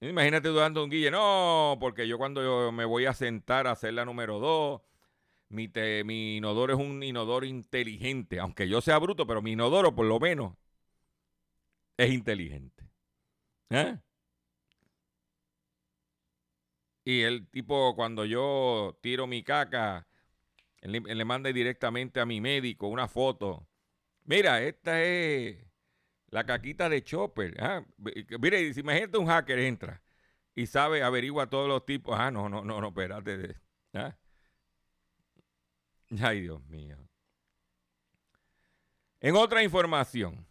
Imagínate 0.00 0.50
tú 0.50 0.54
dando 0.54 0.84
un 0.84 0.90
guille. 0.90 1.10
No, 1.10 1.76
porque 1.80 2.06
yo 2.06 2.16
cuando 2.16 2.44
yo 2.44 2.70
me 2.70 2.84
voy 2.84 3.06
a 3.06 3.12
sentar 3.12 3.66
a 3.66 3.72
hacer 3.72 3.92
la 3.92 4.04
número 4.04 4.38
dos, 4.38 4.82
mi, 5.48 5.68
te- 5.68 6.04
mi 6.04 6.36
inodoro 6.38 6.74
es 6.74 6.78
un 6.80 7.02
inodoro 7.02 7.46
inteligente. 7.46 8.40
Aunque 8.40 8.68
yo 8.68 8.80
sea 8.80 8.98
bruto, 8.98 9.26
pero 9.26 9.42
mi 9.42 9.52
inodoro 9.52 9.94
por 9.94 10.06
lo 10.06 10.20
menos 10.20 10.54
es 11.98 12.10
inteligente. 12.12 12.84
¿Eh? 13.70 13.98
Y 17.04 17.22
el 17.22 17.48
tipo, 17.48 17.94
cuando 17.94 18.24
yo 18.24 18.98
tiro 19.00 19.26
mi 19.26 19.42
caca, 19.44 20.06
él, 20.82 20.92
le- 21.04 21.26
manda 21.26 21.52
directamente 21.52 22.20
a 22.20 22.26
mi 22.26 22.40
médico 22.40 22.88
una 22.88 23.08
foto. 23.08 23.68
Mira, 24.24 24.62
esta 24.62 25.02
es 25.04 25.58
la 26.30 26.46
caquita 26.46 26.88
de 26.90 27.04
Chopper. 27.04 27.54
Ve- 27.98 28.26
Mire, 28.40 28.74
si 28.74 28.80
imagínate 28.80 29.18
un 29.18 29.26
hacker 29.28 29.58
entra 29.60 30.02
y 30.54 30.66
sabe, 30.66 31.02
averigua 31.02 31.48
todos 31.50 31.68
los 31.68 31.86
tipos. 31.86 32.16
Ah, 32.18 32.30
no, 32.32 32.48
no, 32.50 32.64
no, 32.64 32.80
no, 32.80 32.88
espérate. 32.88 33.56
¿Ah? 33.94 34.16
Ay, 36.22 36.42
Dios 36.42 36.64
mío. 36.66 36.96
En 39.20 39.34
otra 39.36 39.62
información, 39.62 40.46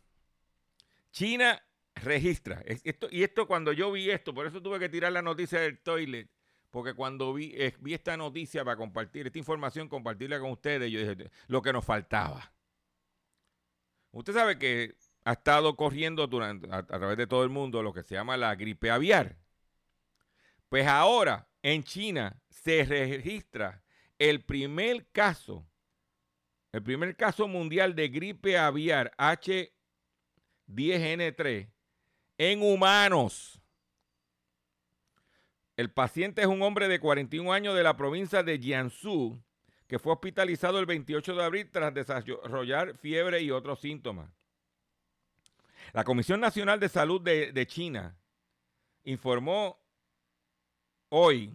China 1.12 1.62
registra. 1.96 2.62
es- 2.66 2.82
Esto, 2.84 3.08
y 3.12 3.24
esto 3.24 3.48
cuando 3.48 3.72
yo 3.72 3.92
vi 3.92 4.10
esto, 4.10 4.34
por 4.34 4.48
eso 4.48 4.62
tuve 4.62 4.80
que 4.80 4.90
tirar 4.90 5.12
la 5.12 5.22
noticia 5.22 5.60
del 5.62 5.80
toilet, 5.80 6.30
porque 6.72 6.94
cuando 6.94 7.34
vi, 7.34 7.54
eh, 7.56 7.74
vi 7.80 7.94
esta 7.94 8.18
noticia 8.18 8.66
para 8.66 8.76
compartir, 8.76 9.28
esta 9.28 9.40
información, 9.40 9.88
compartirla 9.88 10.40
con 10.40 10.52
ustedes, 10.52 10.92
yo 10.92 11.00
dije, 11.00 11.32
lo 11.48 11.62
que 11.62 11.72
nos 11.72 11.86
faltaba. 11.86 12.52
Usted 14.12 14.34
sabe 14.34 14.58
que 14.58 14.96
ha 15.24 15.34
estado 15.34 15.76
corriendo 15.76 16.28
durante, 16.28 16.68
a 16.72 16.84
través 16.86 17.18
de 17.18 17.28
todo 17.28 17.44
el 17.44 17.50
mundo 17.50 17.82
lo 17.82 17.94
que 17.94 18.04
se 18.04 18.16
llama 18.16 18.36
la 18.38 18.56
gripe 18.56 18.92
aviar. 18.92 19.38
Pues 20.70 20.86
ahora 20.88 21.48
en 21.62 21.84
China 21.84 22.42
se 22.50 22.84
registra 22.84 23.84
el 24.20 24.44
primer 24.44 25.08
caso, 25.12 25.66
el 26.72 26.84
primer 26.84 27.16
caso 27.16 27.48
mundial 27.48 27.96
de 27.96 28.10
gripe 28.10 28.58
aviar 28.58 29.12
H10N3 29.18 31.70
en 32.38 32.62
humanos. 32.62 33.60
El 35.78 35.92
paciente 35.92 36.42
es 36.42 36.48
un 36.48 36.62
hombre 36.62 36.88
de 36.88 37.00
41 37.00 37.52
años 37.52 37.76
de 37.76 37.84
la 37.84 37.98
provincia 37.98 38.44
de 38.44 38.58
Jiangsu 38.58 39.42
que 39.88 40.00
fue 40.00 40.14
hospitalizado 40.14 40.80
el 40.80 40.86
28 40.86 41.36
de 41.36 41.44
abril 41.44 41.70
tras 41.72 41.94
desarrollar 41.94 42.98
fiebre 42.98 43.42
y 43.42 43.52
otros 43.52 43.82
síntomas. 43.82 44.30
La 45.94 46.04
Comisión 46.04 46.40
Nacional 46.40 46.80
de 46.80 46.90
Salud 46.90 47.22
de, 47.22 47.52
de 47.52 47.68
China 47.68 48.18
informó 49.04 49.80
hoy 51.10 51.54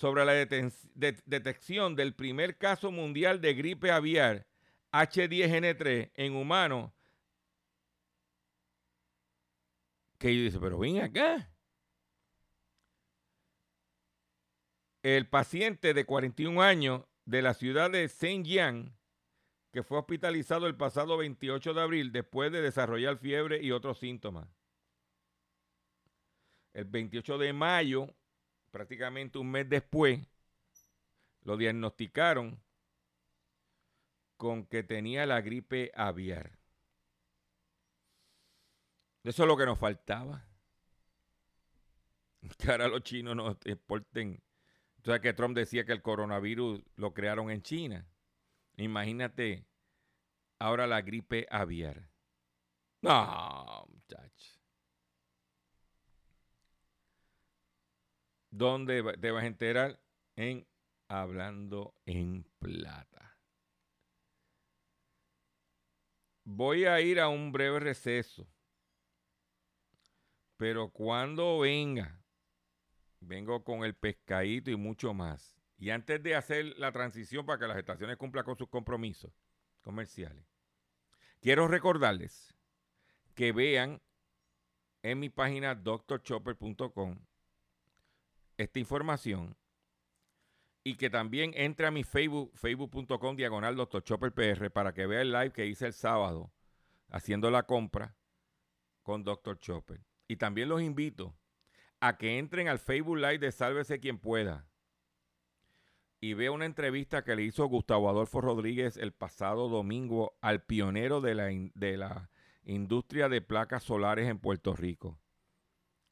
sobre 0.00 0.24
la 0.24 0.32
detección 0.32 1.94
del 1.94 2.14
primer 2.14 2.56
caso 2.56 2.90
mundial 2.90 3.42
de 3.42 3.52
gripe 3.52 3.90
aviar 3.90 4.46
H10N3 4.92 6.10
en 6.14 6.36
humanos. 6.36 6.90
Que 10.18 10.28
dice, 10.28 10.58
pero 10.58 10.78
ven 10.78 11.02
acá. 11.02 11.52
El 15.02 15.28
paciente 15.28 15.92
de 15.92 16.06
41 16.06 16.62
años 16.62 17.04
de 17.26 17.42
la 17.42 17.52
ciudad 17.52 17.90
de 17.90 18.08
Shenyang, 18.08 18.96
que 19.70 19.82
fue 19.82 19.98
hospitalizado 19.98 20.66
el 20.66 20.76
pasado 20.78 21.18
28 21.18 21.74
de 21.74 21.82
abril 21.82 22.10
después 22.10 22.50
de 22.50 22.62
desarrollar 22.62 23.18
fiebre 23.18 23.62
y 23.62 23.70
otros 23.70 23.98
síntomas. 23.98 24.48
El 26.72 26.86
28 26.86 27.36
de 27.36 27.52
mayo, 27.52 28.14
prácticamente 28.70 29.38
un 29.38 29.50
mes 29.50 29.68
después, 29.68 30.20
lo 31.42 31.56
diagnosticaron 31.56 32.60
con 34.36 34.64
que 34.64 34.82
tenía 34.82 35.26
la 35.26 35.40
gripe 35.40 35.92
aviar. 35.94 36.58
Eso 39.22 39.42
es 39.42 39.48
lo 39.48 39.56
que 39.56 39.66
nos 39.66 39.78
faltaba. 39.78 40.46
Que 42.58 42.70
ahora 42.70 42.88
los 42.88 43.02
chinos 43.02 43.36
nos 43.36 43.56
exporten. 43.66 44.42
Tú 45.02 45.10
sabes 45.10 45.20
que 45.20 45.34
Trump 45.34 45.54
decía 45.54 45.84
que 45.84 45.92
el 45.92 46.00
coronavirus 46.00 46.82
lo 46.96 47.12
crearon 47.12 47.50
en 47.50 47.62
China. 47.62 48.06
Imagínate 48.76 49.66
ahora 50.58 50.86
la 50.86 51.02
gripe 51.02 51.46
aviar. 51.50 52.08
No, 53.02 53.86
muchacho. 53.88 54.59
¿Dónde 58.50 59.02
va- 59.02 59.14
te 59.14 59.30
vas 59.30 59.44
a 59.44 59.46
enterar? 59.46 60.00
En 60.36 60.66
Hablando 61.08 61.94
en 62.06 62.44
Plata. 62.58 63.36
Voy 66.44 66.84
a 66.84 67.00
ir 67.00 67.20
a 67.20 67.28
un 67.28 67.52
breve 67.52 67.80
receso. 67.80 68.46
Pero 70.56 70.90
cuando 70.90 71.58
venga, 71.60 72.22
vengo 73.20 73.64
con 73.64 73.84
el 73.84 73.94
pescadito 73.94 74.70
y 74.70 74.76
mucho 74.76 75.14
más. 75.14 75.56
Y 75.78 75.90
antes 75.90 76.22
de 76.22 76.34
hacer 76.36 76.66
la 76.78 76.92
transición 76.92 77.46
para 77.46 77.58
que 77.58 77.66
las 77.66 77.78
estaciones 77.78 78.16
cumplan 78.16 78.44
con 78.44 78.56
sus 78.56 78.68
compromisos 78.68 79.32
comerciales, 79.80 80.44
quiero 81.40 81.66
recordarles 81.66 82.54
que 83.34 83.52
vean 83.52 84.02
en 85.02 85.18
mi 85.18 85.30
página 85.30 85.74
drchopper.com 85.74 87.18
esta 88.60 88.78
información 88.78 89.56
y 90.84 90.96
que 90.96 91.10
también 91.10 91.52
entre 91.54 91.86
a 91.86 91.90
mi 91.90 92.04
Facebook, 92.04 92.52
facebook.com 92.54 93.36
diagonal 93.36 93.76
Dr. 93.76 94.02
Chopper 94.02 94.32
PR 94.32 94.70
para 94.70 94.92
que 94.92 95.06
vea 95.06 95.22
el 95.22 95.32
live 95.32 95.52
que 95.52 95.66
hice 95.66 95.86
el 95.86 95.92
sábado 95.92 96.52
haciendo 97.08 97.50
la 97.50 97.64
compra 97.64 98.16
con 99.02 99.24
Dr. 99.24 99.58
Chopper. 99.58 100.00
Y 100.28 100.36
también 100.36 100.68
los 100.68 100.80
invito 100.80 101.34
a 102.00 102.16
que 102.16 102.38
entren 102.38 102.68
al 102.68 102.78
Facebook 102.78 103.16
Live 103.16 103.38
de 103.38 103.52
Sálvese 103.52 104.00
quien 104.00 104.18
pueda 104.18 104.66
y 106.20 106.34
vea 106.34 106.52
una 106.52 106.66
entrevista 106.66 107.24
que 107.24 107.34
le 107.34 107.42
hizo 107.42 107.66
Gustavo 107.66 108.08
Adolfo 108.08 108.40
Rodríguez 108.40 108.96
el 108.96 109.12
pasado 109.12 109.68
domingo 109.68 110.36
al 110.40 110.62
pionero 110.62 111.20
de 111.20 111.34
la, 111.34 111.46
de 111.46 111.96
la 111.96 112.30
industria 112.64 113.28
de 113.28 113.40
placas 113.40 113.84
solares 113.84 114.28
en 114.28 114.38
Puerto 114.38 114.74
Rico. 114.74 115.18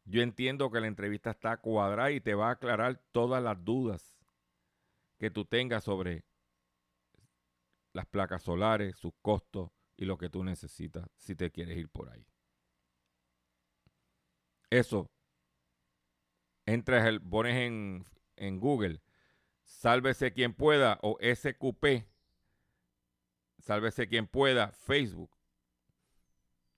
Yo 0.09 0.23
entiendo 0.23 0.71
que 0.71 0.81
la 0.81 0.87
entrevista 0.87 1.31
está 1.31 1.59
cuadrada 1.59 2.11
y 2.11 2.21
te 2.23 2.35
va 2.35 2.49
a 2.49 2.53
aclarar 2.53 2.97
todas 3.13 3.43
las 3.43 3.63
dudas 3.63 4.17
que 5.19 5.31
tú 5.31 5.45
tengas 5.45 5.85
sobre 5.85 6.25
las 7.93 8.07
placas 8.07 8.43
solares, 8.43 8.97
sus 8.97 9.13
costos 9.21 9.71
y 9.99 10.07
lo 10.07 10.17
que 10.17 10.31
tú 10.31 10.43
necesitas 10.45 11.07
si 11.15 11.35
te 11.35 11.51
quieres 11.51 11.77
ir 11.77 11.91
por 11.91 12.09
ahí. 12.09 12.27
Eso, 14.71 15.11
entras, 16.65 17.07
el, 17.07 17.21
pones 17.21 17.57
en, 17.57 18.05
en 18.37 18.61
Google, 18.61 19.03
sálvese 19.65 20.33
quien 20.33 20.55
pueda 20.55 20.99
o 21.03 21.19
SQP, 21.21 22.07
sálvese 23.59 24.09
quien 24.09 24.27
pueda, 24.27 24.73
Facebook, 24.73 25.37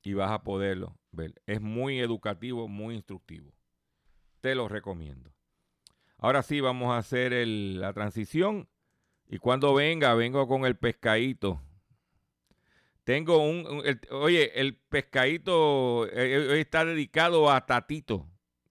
y 0.02 0.14
vas 0.14 0.32
a 0.32 0.42
poderlo 0.42 0.99
Es 1.46 1.60
muy 1.60 2.00
educativo, 2.00 2.68
muy 2.68 2.94
instructivo. 2.94 3.52
Te 4.40 4.54
lo 4.54 4.68
recomiendo. 4.68 5.32
Ahora 6.18 6.42
sí, 6.42 6.60
vamos 6.60 6.92
a 6.92 6.98
hacer 6.98 7.32
la 7.46 7.92
transición. 7.92 8.68
Y 9.28 9.38
cuando 9.38 9.74
venga, 9.74 10.14
vengo 10.14 10.46
con 10.48 10.64
el 10.64 10.76
pescadito. 10.76 11.60
Tengo 13.04 13.38
un, 13.38 13.82
oye, 14.10 14.60
el 14.60 14.76
pescadito 14.76 16.06
eh, 16.06 16.56
eh, 16.56 16.60
está 16.60 16.84
dedicado 16.84 17.50
a 17.50 17.64
Tatito, 17.64 18.26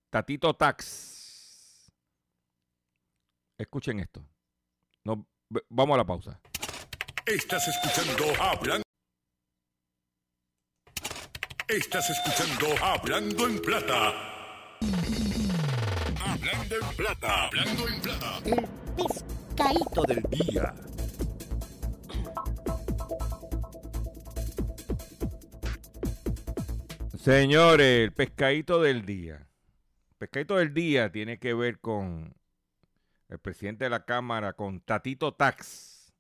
Tatito 0.10 0.54
Tax. 0.54 1.92
Escuchen 3.58 4.00
esto. 4.00 4.24
Vamos 5.70 5.96
a 5.96 5.98
la 5.98 6.06
pausa. 6.06 6.40
Estás 7.26 7.68
escuchando 7.68 8.26
Hablando. 8.40 8.89
Estás 11.70 12.10
escuchando 12.10 12.84
Hablando 12.84 13.48
en 13.48 13.60
Plata. 13.60 14.12
Hablando 16.20 16.76
en 16.76 16.96
Plata. 16.98 17.46
Hablando 17.46 17.88
en 17.88 18.02
Plata. 18.02 18.40
El 18.44 18.68
pescadito 18.98 20.02
del 20.08 20.24
día. 20.32 20.74
Señores, 27.16 28.04
el 28.04 28.14
pescadito 28.14 28.82
del 28.82 29.06
día. 29.06 29.36
El 29.36 30.16
pescadito 30.18 30.58
del 30.58 30.74
día 30.74 31.12
tiene 31.12 31.38
que 31.38 31.54
ver 31.54 31.80
con 31.80 32.34
el 33.28 33.38
presidente 33.38 33.84
de 33.84 33.92
la 33.92 34.06
Cámara, 34.06 34.54
con 34.54 34.82
Tatito 34.82 35.36
Tax. 35.36 36.12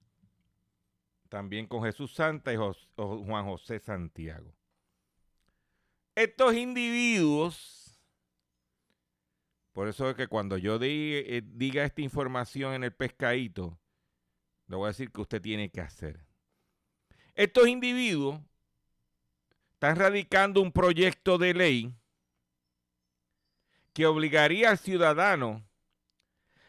También 1.28 1.66
con 1.66 1.84
Jesús 1.86 2.14
Santa 2.14 2.54
y 2.54 2.56
Juan 2.56 3.46
José 3.46 3.80
Santiago. 3.80 4.59
Estos 6.20 6.54
individuos, 6.54 7.98
por 9.72 9.88
eso 9.88 10.10
es 10.10 10.18
que 10.18 10.28
cuando 10.28 10.58
yo 10.58 10.78
eh, 10.82 11.42
diga 11.46 11.86
esta 11.86 12.02
información 12.02 12.74
en 12.74 12.84
el 12.84 12.92
pescadito, 12.92 13.80
le 14.68 14.76
voy 14.76 14.88
a 14.88 14.88
decir 14.90 15.14
que 15.14 15.22
usted 15.22 15.42
tiene 15.42 15.72
que 15.72 15.80
hacer. 15.80 16.26
Estos 17.36 17.70
individuos 17.70 18.42
están 19.76 19.96
radicando 19.96 20.60
un 20.60 20.74
proyecto 20.74 21.38
de 21.38 21.54
ley 21.54 21.96
que 23.94 24.06
obligaría 24.06 24.72
al 24.72 24.78
ciudadano 24.78 25.66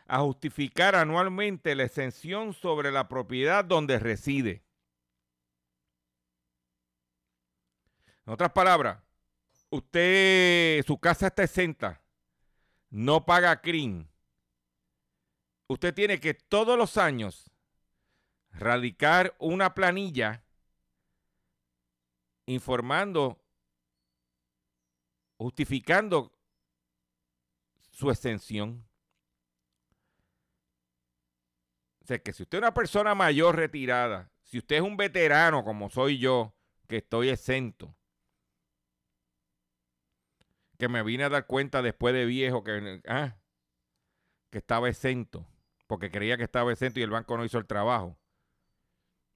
a 0.07 0.21
justificar 0.21 0.95
anualmente 0.95 1.75
la 1.75 1.83
exención 1.83 2.53
sobre 2.53 2.93
la 2.93 3.09
propiedad 3.09 3.65
donde 3.65 3.99
reside. 3.99 4.63
En 8.25 8.35
otras 8.35 8.53
palabras, 8.53 9.10
usted, 9.71 10.85
su 10.85 10.99
casa 10.99 11.29
está 11.29 11.45
exenta, 11.45 12.03
no 12.91 13.25
paga 13.25 13.61
CRIM. 13.61 14.09
Usted 15.69 15.95
tiene 15.95 16.19
que 16.19 16.35
todos 16.35 16.77
los 16.77 16.97
años 16.97 17.51
radicar 18.51 19.35
una 19.39 19.75
planilla 19.75 20.45
informando, 22.47 23.41
justificando 25.37 26.35
su 27.91 28.11
exención. 28.11 28.85
O 32.03 32.07
sea, 32.07 32.19
que 32.19 32.33
si 32.33 32.43
usted 32.43 32.59
es 32.59 32.63
una 32.63 32.75
persona 32.75 33.15
mayor 33.15 33.55
retirada, 33.55 34.33
si 34.43 34.59
usted 34.59 34.77
es 34.77 34.83
un 34.83 34.97
veterano 34.97 35.63
como 35.63 35.89
soy 35.91 36.19
yo, 36.19 36.57
que 36.89 36.97
estoy 36.97 37.29
exento, 37.29 37.95
que 40.81 40.89
me 40.89 41.05
vine 41.05 41.23
a 41.23 41.29
dar 41.29 41.47
cuenta 41.47 41.83
después 41.83 42.13
de 42.13 42.25
viejo 42.25 42.65
que, 42.65 43.01
ah, 43.07 43.37
que 44.51 44.59
estaba 44.59 44.89
exento, 44.89 45.47
porque 45.87 46.11
creía 46.11 46.37
que 46.37 46.43
estaba 46.43 46.73
exento 46.73 46.99
y 46.99 47.05
el 47.05 47.11
banco 47.11 47.37
no 47.37 47.45
hizo 47.45 47.59
el 47.59 47.67
trabajo. 47.67 48.19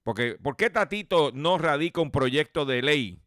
Porque, 0.03 0.37
¿por 0.41 0.57
qué 0.57 0.69
Tatito 0.69 1.31
no 1.33 1.57
radica 1.57 2.01
un 2.01 2.11
proyecto 2.11 2.65
de 2.65 2.81
ley 2.81 3.21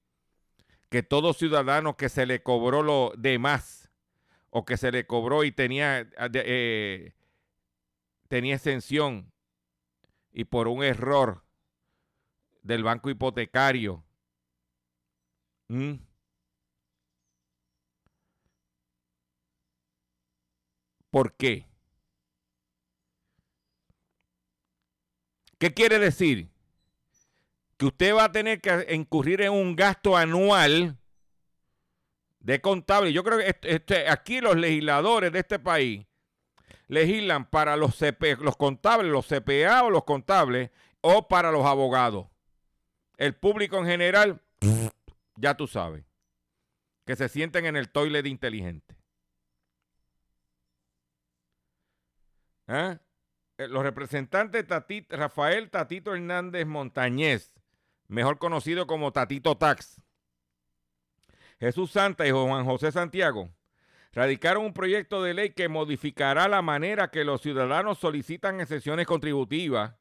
que 0.91 1.03
todo 1.03 1.33
ciudadano 1.33 1.97
que 1.97 2.09
se 2.09 2.27
le 2.27 2.43
cobró 2.43 2.83
lo 2.83 3.13
demás 3.17 3.91
o 4.51 4.65
que 4.65 4.77
se 4.77 4.91
le 4.93 5.07
cobró 5.07 5.45
y 5.45 5.53
tenía, 5.53 6.11
ah, 6.19 6.29
eh, 6.35 7.15
tenía 8.29 8.57
exención 8.57 9.33
y 10.33 10.45
por 10.45 10.69
un 10.69 10.83
error 10.83 11.45
del 12.63 12.83
banco 12.83 13.11
hipotecario, 13.11 14.05
¿por 21.11 21.35
qué? 21.35 21.67
¿Qué 25.59 25.75
quiere 25.75 25.99
decir? 25.99 26.51
que 27.79 27.87
usted 27.87 28.15
va 28.15 28.25
a 28.25 28.33
tener 28.33 28.61
que 28.61 28.87
incurrir 28.93 29.41
en 29.41 29.53
un 29.53 29.77
gasto 29.77 30.17
anual 30.17 30.99
de 32.41 32.61
contable. 32.61 33.13
Yo 33.13 33.23
creo 33.23 33.39
que 33.39 33.49
este, 33.49 33.75
este, 33.77 34.09
aquí 34.11 34.41
los 34.41 34.57
legisladores 34.57 35.33
de 35.33 35.39
este 35.39 35.61
país 35.61 36.05
legislan 36.89 37.49
para 37.49 37.77
los, 37.77 37.97
los 38.41 38.57
contables, 38.57 39.13
los 39.13 39.27
CPA 39.27 39.85
o 39.85 39.91
los 39.91 40.05
contables, 40.05 40.71
o 41.01 41.29
para 41.29 41.53
los 41.53 41.65
abogados. 41.65 42.27
El 43.17 43.37
público 43.37 43.79
en 43.79 43.87
general, 43.87 44.43
ya 45.37 45.57
tú 45.57 45.69
sabes, 45.69 46.05
que 47.07 47.15
se 47.15 47.29
sienten 47.29 47.67
en 47.67 47.77
el 47.77 47.91
toilet 47.91 48.27
inteligente. 48.27 48.97
¿Eh? 52.69 52.99
Eh, 53.59 53.69
los 53.69 53.83
representantes 53.83 54.67
Rafael 55.09 55.71
Tatito 55.71 56.15
Hernández 56.15 56.67
Montañez 56.67 57.59
mejor 58.09 58.39
conocido 58.39 58.87
como 58.87 59.13
Tatito 59.13 59.57
Tax. 59.57 60.03
Jesús 61.61 61.91
Santa 61.91 62.27
y 62.27 62.31
Juan 62.31 62.65
José 62.65 62.91
Santiago 62.91 63.51
radicaron 64.13 64.65
un 64.65 64.73
proyecto 64.73 65.23
de 65.23 65.35
ley 65.35 65.51
que 65.51 65.69
modificará 65.69 66.49
la 66.49 66.63
manera 66.63 67.11
que 67.11 67.25
los 67.25 67.43
ciudadanos 67.43 67.99
solicitan 67.99 68.61
excepciones 68.61 69.07
contributivas 69.07 69.95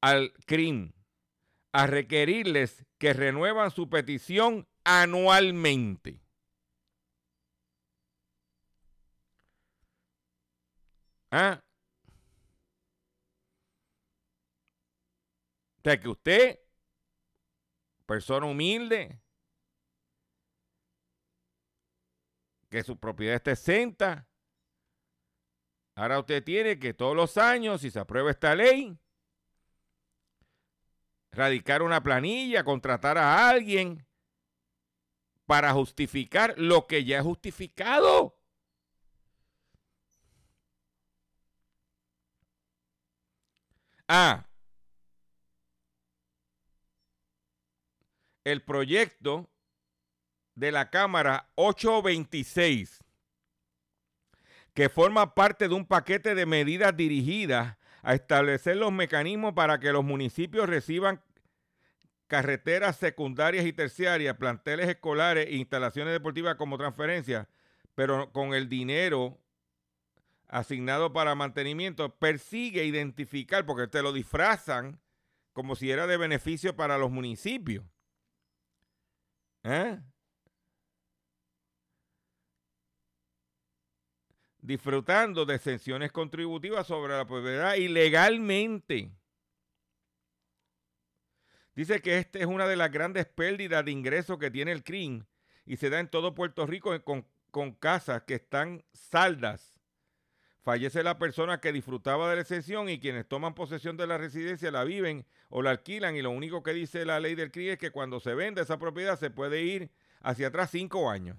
al 0.00 0.32
CRIM, 0.46 0.92
a 1.72 1.86
requerirles 1.86 2.84
que 2.98 3.12
renuevan 3.12 3.70
su 3.70 3.88
petición 3.88 4.66
anualmente. 4.84 6.23
¿Ah? 11.36 11.60
O 15.78 15.80
sea, 15.82 15.98
que 15.98 16.08
usted 16.08 16.60
persona 18.06 18.46
humilde, 18.46 19.20
que 22.70 22.84
su 22.84 23.00
propiedad 23.00 23.34
esté 23.34 23.50
exenta. 23.50 24.28
Ahora 25.96 26.20
usted 26.20 26.44
tiene 26.44 26.78
que 26.78 26.94
todos 26.94 27.16
los 27.16 27.36
años, 27.36 27.80
si 27.80 27.90
se 27.90 27.98
aprueba 27.98 28.30
esta 28.30 28.54
ley, 28.54 28.96
radicar 31.32 31.82
una 31.82 32.00
planilla, 32.00 32.62
contratar 32.62 33.18
a 33.18 33.48
alguien 33.48 34.06
para 35.46 35.72
justificar 35.72 36.54
lo 36.58 36.86
que 36.86 37.04
ya 37.04 37.18
es 37.18 37.24
justificado. 37.24 38.38
El 48.44 48.62
proyecto 48.62 49.50
de 50.54 50.70
la 50.70 50.90
Cámara 50.90 51.50
826, 51.56 53.02
que 54.72 54.88
forma 54.88 55.34
parte 55.34 55.68
de 55.68 55.74
un 55.74 55.86
paquete 55.86 56.34
de 56.34 56.46
medidas 56.46 56.96
dirigidas 56.96 57.76
a 58.02 58.14
establecer 58.14 58.76
los 58.76 58.92
mecanismos 58.92 59.54
para 59.54 59.80
que 59.80 59.92
los 59.92 60.04
municipios 60.04 60.68
reciban 60.68 61.22
carreteras 62.26 62.96
secundarias 62.96 63.66
y 63.66 63.72
terciarias, 63.72 64.36
planteles 64.36 64.88
escolares 64.88 65.46
e 65.46 65.56
instalaciones 65.56 66.12
deportivas 66.12 66.56
como 66.56 66.78
transferencia, 66.78 67.48
pero 67.94 68.30
con 68.32 68.54
el 68.54 68.68
dinero 68.68 69.38
asignado 70.54 71.12
para 71.12 71.34
mantenimiento, 71.34 72.14
persigue 72.16 72.84
identificar, 72.84 73.66
porque 73.66 73.88
te 73.88 74.02
lo 74.02 74.12
disfrazan 74.12 75.00
como 75.52 75.74
si 75.74 75.90
era 75.90 76.06
de 76.06 76.16
beneficio 76.16 76.76
para 76.76 76.96
los 76.96 77.10
municipios. 77.10 77.84
¿Eh? 79.64 79.98
Disfrutando 84.58 85.44
de 85.44 85.56
exenciones 85.56 86.12
contributivas 86.12 86.86
sobre 86.86 87.16
la 87.16 87.26
propiedad 87.26 87.74
ilegalmente. 87.74 89.10
Dice 91.74 92.00
que 92.00 92.18
esta 92.18 92.38
es 92.38 92.46
una 92.46 92.68
de 92.68 92.76
las 92.76 92.92
grandes 92.92 93.26
pérdidas 93.26 93.84
de 93.84 93.90
ingresos 93.90 94.38
que 94.38 94.52
tiene 94.52 94.70
el 94.70 94.84
CRIM 94.84 95.24
y 95.66 95.78
se 95.78 95.90
da 95.90 95.98
en 95.98 96.08
todo 96.08 96.32
Puerto 96.32 96.64
Rico 96.64 97.02
con, 97.02 97.26
con 97.50 97.72
casas 97.72 98.22
que 98.22 98.34
están 98.34 98.84
saldas 98.92 99.73
Fallece 100.64 101.02
la 101.02 101.18
persona 101.18 101.60
que 101.60 101.72
disfrutaba 101.72 102.30
de 102.30 102.36
la 102.36 102.40
exención 102.40 102.88
y 102.88 102.98
quienes 102.98 103.28
toman 103.28 103.54
posesión 103.54 103.98
de 103.98 104.06
la 104.06 104.16
residencia 104.16 104.70
la 104.70 104.82
viven 104.82 105.26
o 105.50 105.60
la 105.60 105.70
alquilan 105.70 106.16
y 106.16 106.22
lo 106.22 106.30
único 106.30 106.62
que 106.62 106.72
dice 106.72 107.04
la 107.04 107.20
ley 107.20 107.34
del 107.34 107.50
CRI 107.52 107.70
es 107.70 107.78
que 107.78 107.90
cuando 107.90 108.18
se 108.18 108.34
vende 108.34 108.62
esa 108.62 108.78
propiedad 108.78 109.18
se 109.18 109.28
puede 109.28 109.62
ir 109.62 109.90
hacia 110.22 110.48
atrás 110.48 110.70
cinco 110.70 111.10
años. 111.10 111.36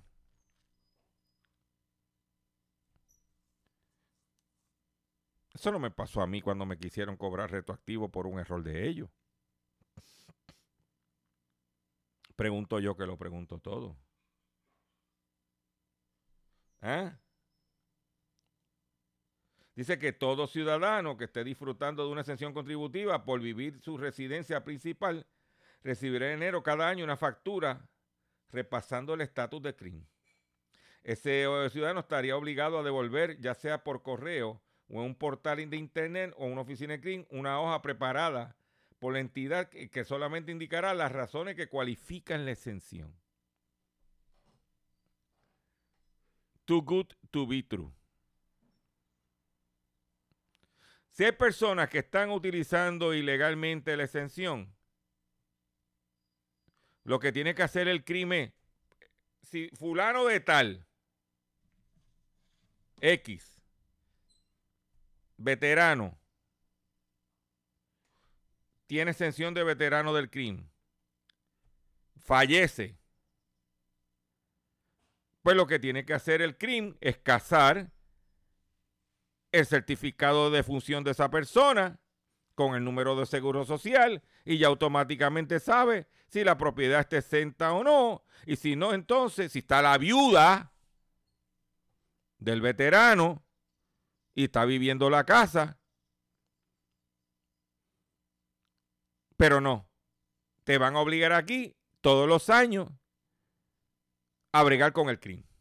Eso 5.56 5.72
no 5.72 5.80
me 5.80 5.90
pasó 5.90 6.22
a 6.22 6.28
mí 6.28 6.42
cuando 6.42 6.68
me 6.68 6.78
quisieron 6.78 7.18
cobrar 7.18 7.50
retroactivo 7.50 8.10
por 8.10 8.28
un 8.28 8.38
error 8.38 8.62
de 8.62 8.88
ellos. 8.88 9.10
Pregunto 12.36 12.80
yo 12.80 12.96
que 12.96 13.08
lo 13.08 13.18
pregunto 13.18 13.58
todo. 13.58 13.98
¿Eh? 16.84 17.12
Dice 19.76 20.00
que 20.00 20.14
todo 20.14 20.48
ciudadano 20.48 21.18
que 21.18 21.26
esté 21.26 21.44
disfrutando 21.44 22.06
de 22.06 22.12
una 22.12 22.22
exención 22.22 22.54
contributiva 22.54 23.26
por 23.26 23.42
vivir 23.42 23.82
su 23.82 23.98
residencia 23.98 24.64
principal 24.64 25.28
recibirá 25.84 26.28
en 26.28 26.36
enero 26.36 26.64
cada 26.64 26.88
año 26.88 27.04
una 27.04 27.18
factura 27.18 27.86
repasando 28.52 29.14
el 29.14 29.22
estatus 29.22 29.62
de 29.62 29.76
crimen. 29.76 30.08
Ese 31.04 31.46
ciudadano 31.72 32.00
estaría 32.00 32.38
obligado 32.38 32.80
a 32.80 32.84
devolver, 32.84 33.40
ya 33.40 33.54
sea 33.54 33.84
por 33.84 34.02
correo 34.02 34.62
o 34.88 35.02
en 35.02 35.08
un 35.08 35.16
portal 35.16 35.70
de 35.70 35.78
internet 35.78 36.34
o 36.38 36.46
una 36.46 36.62
oficina 36.62 36.94
de 36.94 37.02
CRIM, 37.02 37.26
una 37.30 37.60
hoja 37.60 37.82
preparada 37.82 38.56
por 38.98 39.14
la 39.14 39.20
entidad 39.20 39.70
que 39.70 40.06
solamente 40.06 40.54
indicará 40.54 40.94
las 40.94 41.12
razones 41.12 41.56
que 41.56 41.68
cualifican 41.68 42.46
la 42.46 42.52
exención. 42.52 43.14
Too 46.64 46.82
good 46.82 47.08
to 47.30 47.46
be 47.46 47.62
true. 47.62 47.92
Si 51.15 51.23
hay 51.23 51.32
personas 51.32 51.89
que 51.89 51.99
están 51.99 52.30
utilizando 52.30 53.13
ilegalmente 53.13 53.95
la 53.95 54.04
exención, 54.04 54.75
lo 57.06 57.21
que 57.21 57.32
tiene 57.32 57.56
que 57.56 57.63
hacer 57.63 57.88
el 57.88 58.04
crimen, 58.04 58.54
si 59.41 59.69
fulano 59.69 60.25
de 60.25 60.41
tal, 60.41 60.86
X, 62.99 63.62
veterano, 65.38 66.19
tiene 68.86 69.12
exención 69.12 69.54
de 69.54 69.63
veterano 69.63 70.13
del 70.13 70.30
crimen, 70.30 70.69
fallece, 72.17 72.97
pues 75.43 75.56
lo 75.56 75.65
que 75.65 75.80
tiene 75.80 76.06
que 76.06 76.13
hacer 76.13 76.41
el 76.41 76.58
crimen 76.58 76.97
es 76.99 77.17
casar 77.17 77.95
el 79.56 79.65
certificado 79.65 80.52
de 80.52 80.63
función 80.63 81.04
de 81.06 81.12
esa 81.12 81.30
persona 81.30 81.98
con 82.56 82.76
el 82.76 82.84
número 82.84 83.15
de 83.15 83.26
seguro 83.26 83.63
social 83.63 84.22
y 84.44 84.58
ya 84.58 84.68
automáticamente 84.68 85.62
sabe 85.62 86.08
si 86.28 86.44
la 86.44 86.58
propiedad 86.58 87.00
está 87.00 87.18
exenta 87.18 87.74
o 87.74 87.84
no. 87.84 88.24
Y 88.46 88.58
si 88.58 88.76
no, 88.76 88.94
entonces, 88.94 89.54
si 89.54 89.60
está 89.60 89.82
la 89.82 89.98
viuda 89.98 90.74
del 92.38 92.60
veterano 92.60 93.46
y 94.34 94.46
está 94.46 94.65
viviendo 94.65 95.10
la 95.10 95.26
casa, 95.26 95.80
pero 99.38 99.62
no, 99.62 99.89
te 100.65 100.78
van 100.78 100.98
a 100.98 101.00
obligar 101.00 101.32
aquí 101.32 101.78
todos 102.02 102.28
los 102.28 102.50
años 102.50 102.89
a 104.52 104.63
bregar 104.63 104.91
con 104.91 105.10
el 105.10 105.20
crimen 105.20 105.55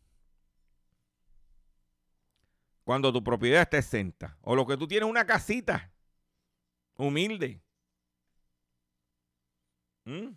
cuando 2.85 3.12
tu 3.12 3.25
propiedad 3.25 3.62
está 3.62 3.79
exenta. 3.79 4.38
O 4.42 4.55
lo 4.55 4.66
que 4.66 4.77
tú 4.77 4.87
tienes 4.87 5.09
una 5.09 5.27
casita 5.27 5.90
humilde. 6.97 7.61
¿Mm? 10.05 10.35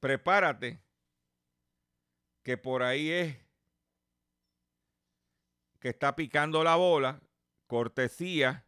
Prepárate 0.00 0.80
que 2.42 2.56
por 2.56 2.82
ahí 2.82 3.10
es 3.10 3.36
que 5.80 5.88
está 5.88 6.14
picando 6.14 6.62
la 6.62 6.76
bola, 6.76 7.20
cortesía. 7.66 8.66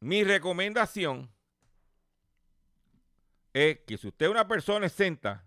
Mi 0.00 0.22
recomendación 0.24 1.32
es 3.52 3.80
que 3.80 3.96
si 3.96 4.08
usted 4.08 4.26
es 4.26 4.32
una 4.32 4.46
persona 4.46 4.86
exenta, 4.86 5.44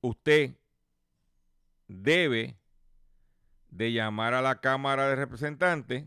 usted 0.00 0.56
debe 1.86 2.58
de 3.70 3.92
llamar 3.92 4.34
a 4.34 4.42
la 4.42 4.60
Cámara 4.60 5.08
de 5.08 5.16
Representantes, 5.16 6.04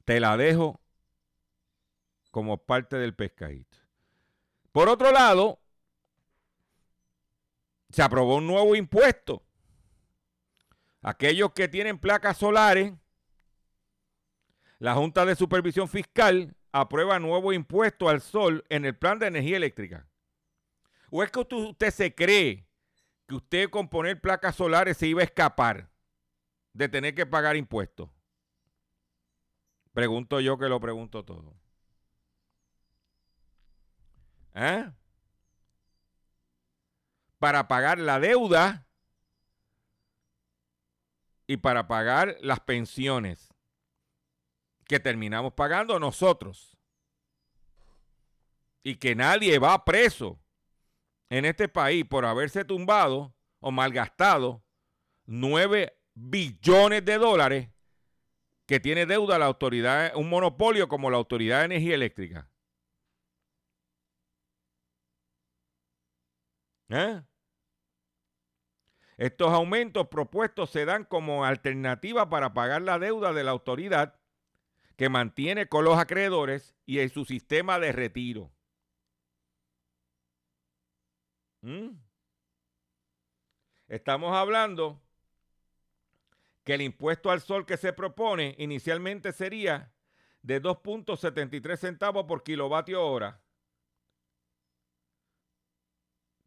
Te 0.05 0.21
la 0.21 0.37
dejo 0.37 0.81
como 2.31 2.59
parte 2.59 2.97
del 2.97 3.15
pescadito. 3.17 3.79
Por 4.71 4.89
otro 4.89 5.11
lado, 5.11 5.61
se 7.91 8.03
aprobó 8.03 8.37
un 8.37 8.47
nuevo 8.47 8.77
impuesto. 8.77 9.43
Aquellos 11.03 11.53
que 11.53 11.67
tienen 11.69 11.99
placas 11.99 12.37
solares 12.37 12.93
la 14.85 14.93
Junta 14.93 15.25
de 15.25 15.35
Supervisión 15.35 15.89
Fiscal 15.89 16.55
aprueba 16.71 17.19
nuevo 17.19 17.55
impuesto 17.55 18.11
al 18.11 18.21
sol 18.21 18.67
en 18.69 18.85
el 18.85 18.95
plan 18.95 19.19
de 19.19 19.29
energía 19.29 19.57
eléctrica. 19.57 20.07
¿O 21.11 21.23
es 21.23 21.31
que 21.31 21.41
usted, 21.41 21.91
se 21.91 22.15
cree 22.15 22.69
que 23.27 23.35
usted 23.35 23.71
con 23.71 23.89
poner 23.89 24.21
placas 24.21 24.57
solares 24.57 24.99
se 24.99 25.07
iba 25.07 25.23
a 25.23 25.25
escapar 25.25 25.89
de 26.75 26.91
tener 26.91 27.15
que 27.15 27.25
pagar 27.25 27.57
impuestos? 27.57 28.11
Pregunto 29.95 30.39
yo 30.41 30.59
que 30.59 30.69
lo 30.69 30.79
pregunto 30.81 31.25
todo. 31.25 31.55
¿Eh? 34.53 34.87
Para 37.39 37.69
pagar 37.69 37.99
la 37.99 38.21
deuda 38.21 38.87
y 41.47 41.57
para 41.57 41.89
pagar 41.89 42.37
las 42.43 42.61
pensiones 42.61 43.54
que 44.85 45.01
terminamos 45.01 45.55
pagando 45.55 45.99
nosotros. 45.99 46.77
Y 48.83 48.97
que 48.97 49.15
nadie 49.15 49.59
va 49.59 49.85
preso 49.85 50.41
en 51.31 51.45
este 51.45 51.69
país 51.69 52.05
por 52.05 52.27
haberse 52.27 52.65
tumbado 52.65 53.35
o 53.61 53.71
malgastado 53.71 54.63
9 55.27 55.99
billones 56.15 57.05
de 57.05 57.19
dólares 57.19 57.71
que 58.67 58.81
tiene 58.81 59.07
deuda 59.07 59.39
la 59.39 59.47
autoridad, 59.47 60.15
un 60.17 60.29
monopolio 60.29 60.89
como 60.89 61.11
la 61.11 61.17
Autoridad 61.17 61.61
de 61.61 61.65
Energía 61.67 61.95
Eléctrica. 61.95 62.51
¿Eh? 66.89 67.23
Estos 69.17 69.53
aumentos 69.53 70.09
propuestos 70.09 70.71
se 70.71 70.85
dan 70.85 71.05
como 71.05 71.45
alternativa 71.45 72.29
para 72.29 72.53
pagar 72.53 72.83
la 72.83 72.99
deuda 72.99 73.33
de 73.33 73.45
la 73.45 73.53
autoridad 73.53 74.19
que 74.97 75.09
mantiene 75.09 75.69
con 75.69 75.85
los 75.85 75.99
acreedores 75.99 76.75
y 76.87 77.01
en 77.01 77.11
su 77.11 77.25
sistema 77.25 77.79
de 77.79 77.93
retiro. 77.93 78.51
¿Mm? 81.63 81.91
Estamos 83.89 84.35
hablando 84.35 85.01
que 86.65 86.75
el 86.75 86.83
impuesto 86.83 87.31
al 87.31 87.41
sol 87.41 87.67
que 87.67 87.77
se 87.77 87.93
propone 87.93 88.55
inicialmente 88.59 89.33
sería 89.33 89.93
de 90.43 90.61
2.73 90.63 91.77
centavos 91.77 92.25
por 92.27 92.43
kilovatio 92.43 93.07
hora. 93.07 93.41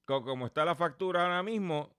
Como 0.06 0.46
está 0.46 0.64
la 0.64 0.76
factura 0.76 1.24
ahora 1.24 1.44
mismo, 1.44 1.96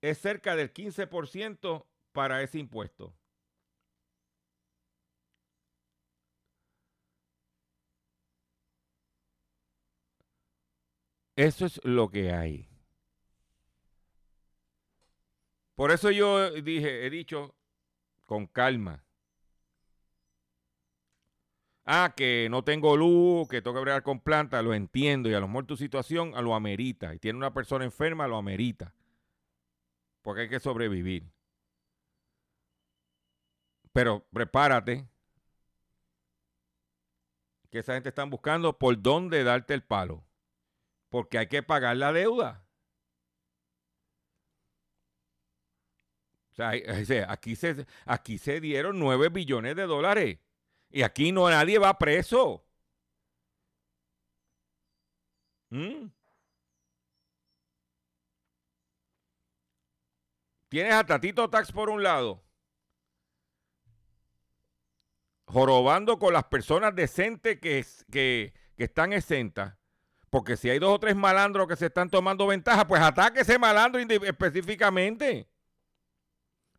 es 0.00 0.18
cerca 0.18 0.56
del 0.56 0.72
15% 0.72 1.86
para 2.12 2.42
ese 2.42 2.58
impuesto. 2.58 3.15
Eso 11.36 11.66
es 11.66 11.80
lo 11.84 12.08
que 12.10 12.32
hay. 12.32 12.68
Por 15.74 15.90
eso 15.90 16.10
yo 16.10 16.50
dije, 16.50 17.06
he 17.06 17.10
dicho 17.10 17.54
con 18.24 18.46
calma. 18.46 19.04
Ah, 21.84 22.14
que 22.16 22.48
no 22.50 22.64
tengo 22.64 22.96
luz, 22.96 23.48
que 23.48 23.62
tengo 23.62 23.76
que 23.76 23.82
bregar 23.82 24.02
con 24.02 24.20
plantas, 24.20 24.64
lo 24.64 24.74
entiendo. 24.74 25.28
Y 25.28 25.34
a 25.34 25.40
lo 25.40 25.46
mejor 25.46 25.66
tu 25.66 25.76
situación 25.76 26.32
lo 26.42 26.54
amerita. 26.54 27.14
Y 27.14 27.18
tiene 27.18 27.36
una 27.36 27.54
persona 27.54 27.84
enferma, 27.84 28.26
lo 28.26 28.36
amerita. 28.36 28.92
Porque 30.22 30.42
hay 30.42 30.48
que 30.48 30.58
sobrevivir. 30.58 31.30
Pero 33.92 34.26
prepárate. 34.32 35.06
Que 37.70 37.80
esa 37.80 37.94
gente 37.94 38.08
está 38.08 38.24
buscando 38.24 38.78
por 38.78 39.00
dónde 39.00 39.44
darte 39.44 39.74
el 39.74 39.82
palo. 39.82 40.25
Porque 41.08 41.38
hay 41.38 41.48
que 41.48 41.62
pagar 41.62 41.96
la 41.96 42.12
deuda. 42.12 42.66
O 46.52 46.54
sea, 46.56 46.70
aquí 47.30 47.54
se, 47.54 47.86
aquí 48.06 48.38
se 48.38 48.60
dieron 48.60 48.98
9 48.98 49.28
billones 49.28 49.76
de 49.76 49.82
dólares. 49.82 50.38
Y 50.90 51.02
aquí 51.02 51.32
no 51.32 51.50
nadie 51.50 51.78
va 51.78 51.98
preso. 51.98 52.64
¿Mm? 55.70 56.08
Tienes 60.68 60.94
a 60.94 61.04
Tatito 61.04 61.48
Tax 61.48 61.72
por 61.72 61.90
un 61.90 62.02
lado, 62.02 62.42
jorobando 65.46 66.18
con 66.18 66.32
las 66.32 66.44
personas 66.44 66.94
decentes 66.94 67.60
que, 67.60 67.84
que, 68.10 68.52
que 68.76 68.84
están 68.84 69.12
exentas. 69.12 69.76
Porque 70.36 70.58
si 70.58 70.68
hay 70.68 70.78
dos 70.78 70.94
o 70.94 71.00
tres 71.00 71.16
malandros 71.16 71.66
que 71.66 71.76
se 71.76 71.86
están 71.86 72.10
tomando 72.10 72.46
ventaja, 72.46 72.86
pues 72.86 73.00
ataque 73.00 73.40
ese 73.40 73.58
malandro 73.58 74.02
específicamente. 74.02 75.48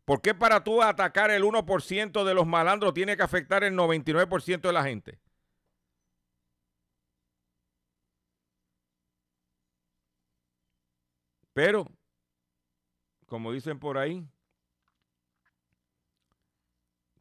¿Por 0.05 0.22
qué 0.22 0.36
para 0.36 0.64
tú 0.64 0.84
atacar 0.84 1.32
el 1.32 1.41
1% 1.41 2.24
de 2.24 2.34
los 2.36 2.45
malandros 2.45 2.93
tiene 2.93 3.18
que 3.18 3.24
afectar 3.24 3.64
el 3.64 3.74
99% 3.74 4.62
de 4.62 4.72
la 4.72 4.84
gente? 4.84 5.20
Pero, 11.51 11.88
como 13.26 13.51
dicen 13.51 13.80
por 13.80 13.97
ahí, 13.97 14.24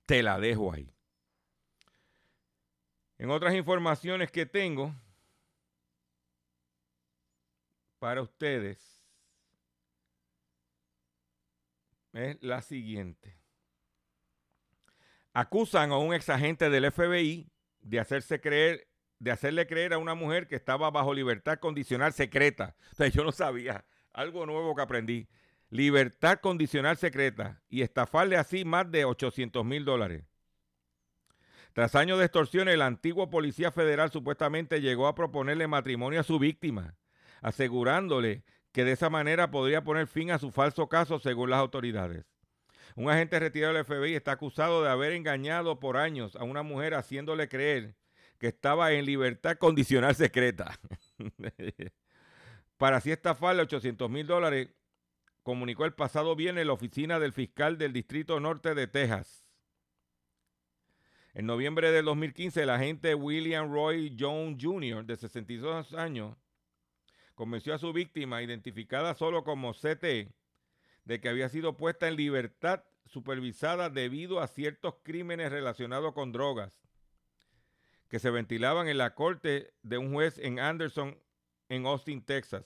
te 0.04 0.22
la 0.22 0.38
dejo 0.38 0.70
ahí. 0.70 0.92
En 3.16 3.30
otras 3.30 3.54
informaciones 3.54 4.30
que 4.30 4.44
tengo 4.44 4.94
para 7.98 8.22
ustedes, 8.22 9.02
es 12.12 12.42
la 12.42 12.62
siguiente. 12.62 13.38
Acusan 15.32 15.92
a 15.92 15.98
un 15.98 16.14
exagente 16.14 16.70
del 16.70 16.90
FBI 16.90 17.50
de 17.80 18.00
hacerse 18.00 18.40
creer, 18.40 18.88
de 19.18 19.30
hacerle 19.30 19.66
creer 19.66 19.92
a 19.92 19.98
una 19.98 20.14
mujer 20.14 20.48
que 20.48 20.56
estaba 20.56 20.90
bajo 20.90 21.12
libertad 21.12 21.58
condicional 21.58 22.12
secreta. 22.12 22.74
O 22.98 23.04
yo 23.04 23.22
no 23.22 23.32
sabía. 23.32 23.84
Algo 24.12 24.46
nuevo 24.46 24.74
que 24.74 24.82
aprendí. 24.82 25.28
Libertad 25.68 26.40
condicional 26.40 26.96
secreta 26.96 27.60
y 27.68 27.82
estafarle 27.82 28.36
así 28.36 28.64
más 28.64 28.90
de 28.90 29.04
800 29.04 29.64
mil 29.64 29.84
dólares. 29.84 30.24
Tras 31.74 31.94
años 31.94 32.18
de 32.18 32.24
extorsión, 32.24 32.68
el 32.68 32.80
antiguo 32.80 33.28
policía 33.28 33.70
federal 33.70 34.10
supuestamente 34.10 34.80
llegó 34.80 35.06
a 35.06 35.14
proponerle 35.14 35.66
matrimonio 35.66 36.20
a 36.20 36.22
su 36.22 36.38
víctima, 36.38 36.94
asegurándole 37.42 38.42
que 38.72 38.84
de 38.84 38.92
esa 38.92 39.10
manera 39.10 39.50
podría 39.50 39.84
poner 39.84 40.06
fin 40.06 40.30
a 40.30 40.38
su 40.38 40.50
falso 40.50 40.88
caso 40.88 41.18
según 41.18 41.50
las 41.50 41.60
autoridades. 41.60 42.24
Un 42.94 43.10
agente 43.10 43.38
retirado 43.38 43.74
del 43.74 43.84
FBI 43.84 44.14
está 44.14 44.32
acusado 44.32 44.82
de 44.82 44.88
haber 44.88 45.12
engañado 45.12 45.80
por 45.80 45.96
años 45.96 46.34
a 46.36 46.44
una 46.44 46.62
mujer 46.62 46.94
haciéndole 46.94 47.48
creer 47.48 47.94
que 48.38 48.48
estaba 48.48 48.92
en 48.92 49.04
libertad 49.04 49.56
condicional 49.58 50.14
secreta. 50.14 50.78
Para 52.76 52.98
así 52.98 53.10
estafarle 53.10 53.62
800 53.62 54.10
mil 54.10 54.26
dólares, 54.26 54.68
comunicó 55.42 55.84
el 55.84 55.94
pasado 55.94 56.36
viernes 56.36 56.66
la 56.66 56.72
oficina 56.72 57.18
del 57.18 57.32
fiscal 57.32 57.78
del 57.78 57.92
Distrito 57.92 58.40
Norte 58.40 58.74
de 58.74 58.86
Texas. 58.86 59.46
En 61.34 61.46
noviembre 61.46 61.92
del 61.92 62.06
2015, 62.06 62.62
el 62.62 62.70
agente 62.70 63.14
William 63.14 63.70
Roy 63.70 64.16
Jones 64.18 64.56
Jr., 64.60 65.04
de 65.04 65.16
62 65.16 65.92
años, 65.94 66.36
convenció 67.36 67.74
a 67.74 67.78
su 67.78 67.92
víctima, 67.92 68.42
identificada 68.42 69.14
solo 69.14 69.44
como 69.44 69.74
CT, 69.74 70.32
de 71.04 71.20
que 71.20 71.28
había 71.28 71.48
sido 71.48 71.76
puesta 71.76 72.08
en 72.08 72.16
libertad 72.16 72.82
supervisada 73.04 73.90
debido 73.90 74.40
a 74.40 74.48
ciertos 74.48 74.96
crímenes 75.04 75.52
relacionados 75.52 76.12
con 76.14 76.32
drogas 76.32 76.82
que 78.08 78.18
se 78.18 78.30
ventilaban 78.30 78.88
en 78.88 78.98
la 78.98 79.14
corte 79.14 79.74
de 79.82 79.98
un 79.98 80.12
juez 80.12 80.38
en 80.38 80.58
Anderson, 80.58 81.18
en 81.68 81.86
Austin, 81.86 82.24
Texas. 82.24 82.64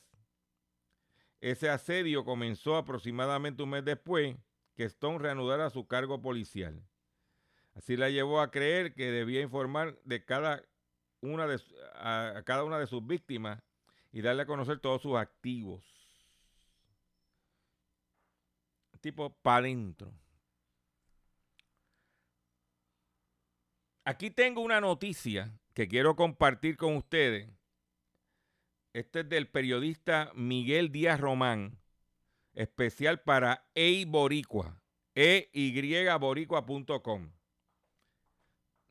Ese 1.40 1.68
asedio 1.68 2.24
comenzó 2.24 2.76
aproximadamente 2.76 3.62
un 3.62 3.70
mes 3.70 3.84
después 3.84 4.36
que 4.76 4.84
Stone 4.84 5.18
reanudara 5.18 5.70
su 5.70 5.86
cargo 5.86 6.22
policial. 6.22 6.82
Así 7.74 7.96
la 7.96 8.10
llevó 8.10 8.40
a 8.40 8.50
creer 8.50 8.94
que 8.94 9.10
debía 9.10 9.40
informar 9.40 9.98
de 10.04 10.24
cada 10.24 10.62
una 11.22 11.46
de, 11.46 11.60
a 11.94 12.42
cada 12.44 12.64
una 12.64 12.78
de 12.78 12.86
sus 12.86 13.06
víctimas 13.06 13.62
y 14.12 14.22
darle 14.22 14.42
a 14.42 14.46
conocer 14.46 14.80
todos 14.80 15.02
sus 15.02 15.16
activos. 15.16 15.84
Tipo 19.00 19.30
para 19.40 19.58
adentro. 19.58 20.12
Aquí 24.04 24.30
tengo 24.30 24.60
una 24.60 24.80
noticia 24.80 25.58
que 25.72 25.88
quiero 25.88 26.16
compartir 26.16 26.76
con 26.76 26.96
ustedes. 26.96 27.48
Este 28.92 29.20
es 29.20 29.28
del 29.28 29.48
periodista 29.48 30.32
Miguel 30.34 30.92
Díaz 30.92 31.18
Román, 31.18 31.80
especial 32.52 33.22
para 33.22 33.70
Eiboricua, 33.74 34.82
eyboricua.com. 35.14 37.32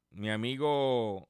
Mi 0.10 0.32
amigo 0.32 1.30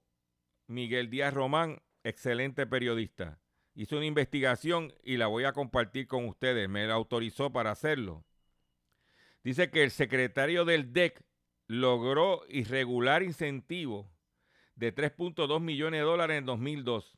Miguel 0.68 1.10
Díaz 1.10 1.34
Román, 1.34 1.82
excelente 2.04 2.66
periodista 2.66 3.42
hizo 3.80 3.96
una 3.96 4.06
investigación 4.06 4.94
y 5.06 5.16
la 5.16 5.28
voy 5.28 5.46
a 5.46 5.54
compartir 5.54 6.06
con 6.06 6.26
ustedes. 6.26 6.68
Me 6.68 6.86
la 6.86 6.96
autorizó 6.96 7.54
para 7.54 7.72
hacerlo. 7.72 8.26
Dice 9.42 9.72
que 9.72 9.86
el 9.86 9.92
secretario 9.92 10.66
del 10.66 10.92
DEC 10.92 11.24
logró 11.68 12.42
irregular 12.50 13.24
incentivo 13.24 14.12
de 14.76 14.94
3.2 14.94 15.62
millones 15.62 16.02
de 16.02 16.06
dólares 16.06 16.40
en 16.40 16.46
2002. 16.46 17.18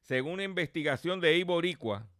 Según 0.00 0.32
una 0.32 0.42
investigación 0.42 1.20
de 1.20 1.38
Iboricua, 1.38 2.10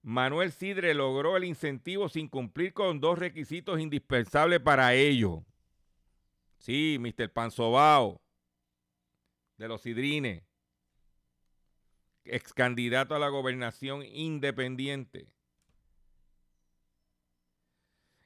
Manuel 0.00 0.50
Sidre 0.50 0.94
logró 0.94 1.36
el 1.36 1.44
incentivo 1.44 2.08
sin 2.08 2.26
cumplir 2.26 2.72
con 2.72 3.00
dos 3.00 3.18
requisitos 3.18 3.80
indispensables 3.80 4.60
para 4.60 4.94
ello. 4.94 5.44
Sí, 6.56 6.96
Mr. 6.98 7.30
Panzobao, 7.34 8.22
de 9.58 9.68
los 9.68 9.82
Sidrines 9.82 10.47
ex 12.30 12.52
candidato 12.52 13.14
a 13.14 13.18
la 13.18 13.28
gobernación 13.28 14.04
independiente. 14.04 15.28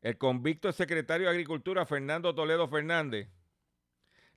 El 0.00 0.18
convicto 0.18 0.72
secretario 0.72 1.26
de 1.26 1.32
Agricultura, 1.32 1.86
Fernando 1.86 2.34
Toledo 2.34 2.66
Fernández, 2.68 3.28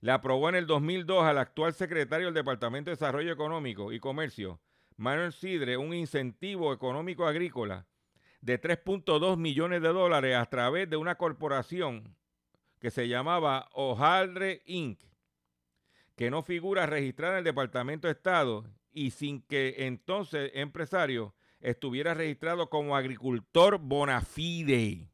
le 0.02 0.12
aprobó 0.12 0.50
en 0.50 0.56
el 0.56 0.68
2002 0.68 1.24
al 1.24 1.40
actual 1.40 1.74
secretario 1.74 2.28
del 2.28 2.36
Departamento 2.36 2.90
de 2.90 2.96
Desarrollo 2.96 3.32
Económico 3.32 3.92
y 3.92 4.00
Comercio, 4.00 4.60
Manuel 4.98 5.34
Sidre, 5.34 5.78
un 5.78 5.94
incentivo 5.94 6.72
económico 6.72 7.26
agrícola 7.26 7.88
de 8.42 8.62
3.2 8.62 9.38
millones 9.38 9.82
de 9.82 9.88
dólares 9.88 10.36
a 10.36 10.46
través 10.46 10.88
de 10.88 10.98
una 10.98 11.16
corporación 11.16 12.16
que 12.80 12.92
se 12.92 13.08
llamaba 13.08 13.68
Ojaldre 13.74 14.62
Inc., 14.66 15.00
que 16.16 16.30
no 16.30 16.44
figura 16.44 16.86
registrada 16.86 17.34
en 17.34 17.38
el 17.40 17.44
Departamento 17.44 18.08
de 18.08 18.14
Estado 18.14 18.66
y 18.96 19.12
sin 19.12 19.42
que 19.42 19.76
entonces 19.86 20.52
empresario 20.56 21.36
estuviera 21.60 22.14
registrado 22.14 22.70
como 22.70 22.96
agricultor 22.96 23.78
bona 23.78 24.22
fide. 24.22 25.12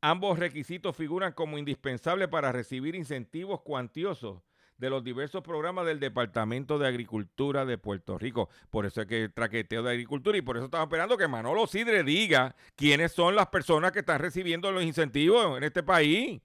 Ambos 0.00 0.38
requisitos 0.38 0.94
figuran 0.96 1.32
como 1.32 1.58
indispensables 1.58 2.28
para 2.28 2.52
recibir 2.52 2.94
incentivos 2.94 3.62
cuantiosos 3.62 4.42
de 4.78 4.90
los 4.90 5.02
diversos 5.04 5.42
programas 5.42 5.86
del 5.86 6.00
Departamento 6.00 6.78
de 6.78 6.88
Agricultura 6.88 7.64
de 7.64 7.78
Puerto 7.78 8.18
Rico. 8.18 8.50
Por 8.70 8.84
eso 8.84 9.00
es 9.00 9.06
que 9.06 9.24
el 9.24 9.32
traqueteo 9.32 9.82
de 9.82 9.92
agricultura 9.92 10.36
y 10.36 10.42
por 10.42 10.56
eso 10.56 10.66
estamos 10.66 10.86
esperando 10.86 11.16
que 11.16 11.28
Manolo 11.28 11.66
Sidre 11.66 12.02
diga 12.02 12.54
quiénes 12.74 13.12
son 13.12 13.36
las 13.36 13.46
personas 13.46 13.92
que 13.92 14.00
están 14.00 14.18
recibiendo 14.18 14.70
los 14.72 14.82
incentivos 14.82 15.56
en 15.56 15.64
este 15.64 15.82
país. 15.82 16.42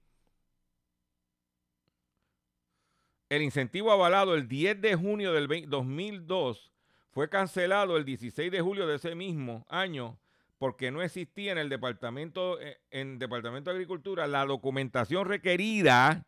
El 3.32 3.40
incentivo 3.40 3.90
avalado 3.90 4.34
el 4.34 4.46
10 4.46 4.82
de 4.82 4.94
junio 4.94 5.32
del 5.32 5.66
2002 5.66 6.70
fue 7.12 7.30
cancelado 7.30 7.96
el 7.96 8.04
16 8.04 8.52
de 8.52 8.60
julio 8.60 8.86
de 8.86 8.96
ese 8.96 9.14
mismo 9.14 9.64
año 9.70 10.20
porque 10.58 10.90
no 10.90 11.00
existía 11.00 11.52
en 11.52 11.56
el 11.56 11.70
departamento, 11.70 12.60
eh, 12.60 12.78
en 12.90 13.18
departamento 13.18 13.70
de 13.70 13.76
Agricultura 13.76 14.26
la 14.26 14.44
documentación 14.44 15.26
requerida 15.26 16.26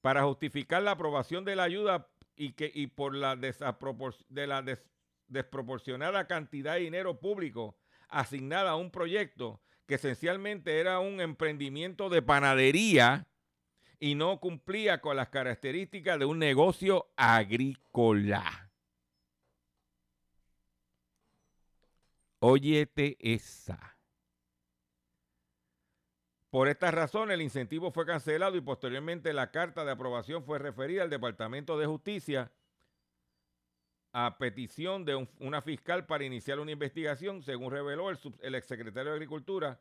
para 0.00 0.22
justificar 0.22 0.82
la 0.82 0.92
aprobación 0.92 1.44
de 1.44 1.54
la 1.54 1.64
ayuda 1.64 2.08
y 2.34 2.54
que 2.54 2.72
y 2.74 2.86
por 2.86 3.14
la, 3.14 3.36
de 3.36 4.46
la 4.46 4.64
desproporcionada 5.28 6.26
cantidad 6.26 6.76
de 6.76 6.80
dinero 6.80 7.20
público 7.20 7.76
asignada 8.08 8.70
a 8.70 8.76
un 8.76 8.90
proyecto 8.90 9.60
que 9.84 9.96
esencialmente 9.96 10.80
era 10.80 10.98
un 10.98 11.20
emprendimiento 11.20 12.08
de 12.08 12.22
panadería 12.22 13.26
y 14.00 14.14
no 14.14 14.40
cumplía 14.40 15.02
con 15.02 15.16
las 15.16 15.28
características 15.28 16.18
de 16.18 16.24
un 16.24 16.38
negocio 16.38 17.10
agrícola. 17.16 18.70
Óyete 22.38 23.18
esa. 23.20 23.98
Por 26.48 26.68
esta 26.68 26.90
razón, 26.90 27.30
el 27.30 27.42
incentivo 27.42 27.92
fue 27.92 28.06
cancelado 28.06 28.56
y 28.56 28.62
posteriormente 28.62 29.32
la 29.34 29.50
carta 29.52 29.84
de 29.84 29.92
aprobación 29.92 30.42
fue 30.44 30.58
referida 30.58 31.02
al 31.02 31.10
Departamento 31.10 31.78
de 31.78 31.86
Justicia 31.86 32.50
a 34.12 34.38
petición 34.38 35.04
de 35.04 35.28
una 35.38 35.62
fiscal 35.62 36.06
para 36.06 36.24
iniciar 36.24 36.58
una 36.58 36.72
investigación, 36.72 37.42
según 37.42 37.70
reveló 37.70 38.10
el, 38.10 38.18
el 38.40 38.54
exsecretario 38.56 39.10
de 39.12 39.16
Agricultura, 39.16 39.78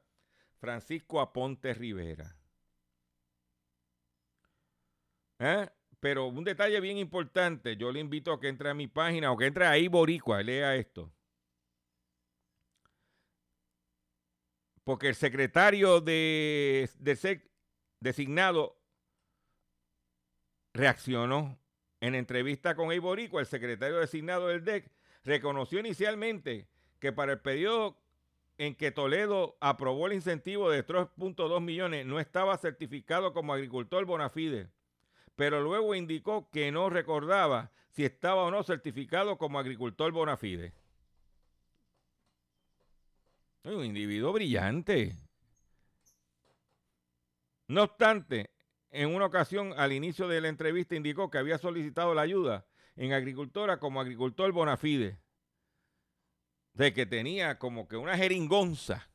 Francisco 0.59 1.21
Aponte 1.21 1.73
Rivera. 1.73 2.38
¿Eh? 5.39 5.69
Pero 5.99 6.27
un 6.27 6.43
detalle 6.43 6.79
bien 6.79 6.97
importante, 6.97 7.75
yo 7.75 7.91
le 7.91 7.99
invito 7.99 8.31
a 8.31 8.39
que 8.39 8.47
entre 8.47 8.69
a 8.69 8.73
mi 8.73 8.87
página 8.87 9.31
o 9.31 9.37
que 9.37 9.45
entre 9.45 9.65
ahí 9.65 9.87
Boricua, 9.87 10.41
lea 10.43 10.75
esto. 10.75 11.11
Porque 14.83 15.09
el 15.09 15.15
secretario 15.15 16.01
de, 16.01 16.89
de 16.99 17.41
designado 17.99 18.77
reaccionó 20.73 21.59
en 22.01 22.15
entrevista 22.15 22.75
con 22.75 22.91
Eiborico, 22.91 23.39
el 23.39 23.45
secretario 23.45 23.97
designado 23.97 24.47
del 24.47 24.63
DEC 24.63 24.89
reconoció 25.23 25.79
inicialmente 25.79 26.69
que 26.99 27.11
para 27.11 27.33
el 27.33 27.39
periodo 27.41 27.97
en 28.57 28.75
que 28.75 28.91
Toledo 28.91 29.57
aprobó 29.59 30.07
el 30.07 30.13
incentivo 30.13 30.69
de 30.69 30.85
3.2 30.85 31.61
millones 31.61 32.05
no 32.05 32.19
estaba 32.19 32.57
certificado 32.57 33.33
como 33.33 33.53
agricultor 33.53 34.05
bona 34.05 34.29
fide, 34.29 34.69
pero 35.39 35.61
luego 35.61 35.95
indicó 35.95 36.49
que 36.51 36.69
no 36.69 36.89
recordaba 36.89 37.71
si 37.91 38.03
estaba 38.03 38.43
o 38.43 38.51
no 38.51 38.61
certificado 38.61 39.37
como 39.37 39.57
agricultor 39.57 40.11
bona 40.11 40.35
fide. 40.35 40.73
Un 43.63 43.85
individuo 43.85 44.33
brillante. 44.33 45.15
No 47.69 47.83
obstante, 47.83 48.49
en 48.89 49.15
una 49.15 49.27
ocasión 49.27 49.73
al 49.77 49.93
inicio 49.93 50.27
de 50.27 50.41
la 50.41 50.49
entrevista 50.49 50.97
indicó 50.97 51.31
que 51.31 51.37
había 51.37 51.57
solicitado 51.57 52.13
la 52.13 52.23
ayuda 52.23 52.65
en 52.97 53.13
agricultora 53.13 53.79
como 53.79 54.01
agricultor 54.01 54.51
bona 54.51 54.75
fide. 54.75 55.21
De 56.73 56.93
que 56.93 57.05
tenía 57.05 57.57
como 57.57 57.87
que 57.87 57.95
una 57.95 58.17
jeringonza. 58.17 59.08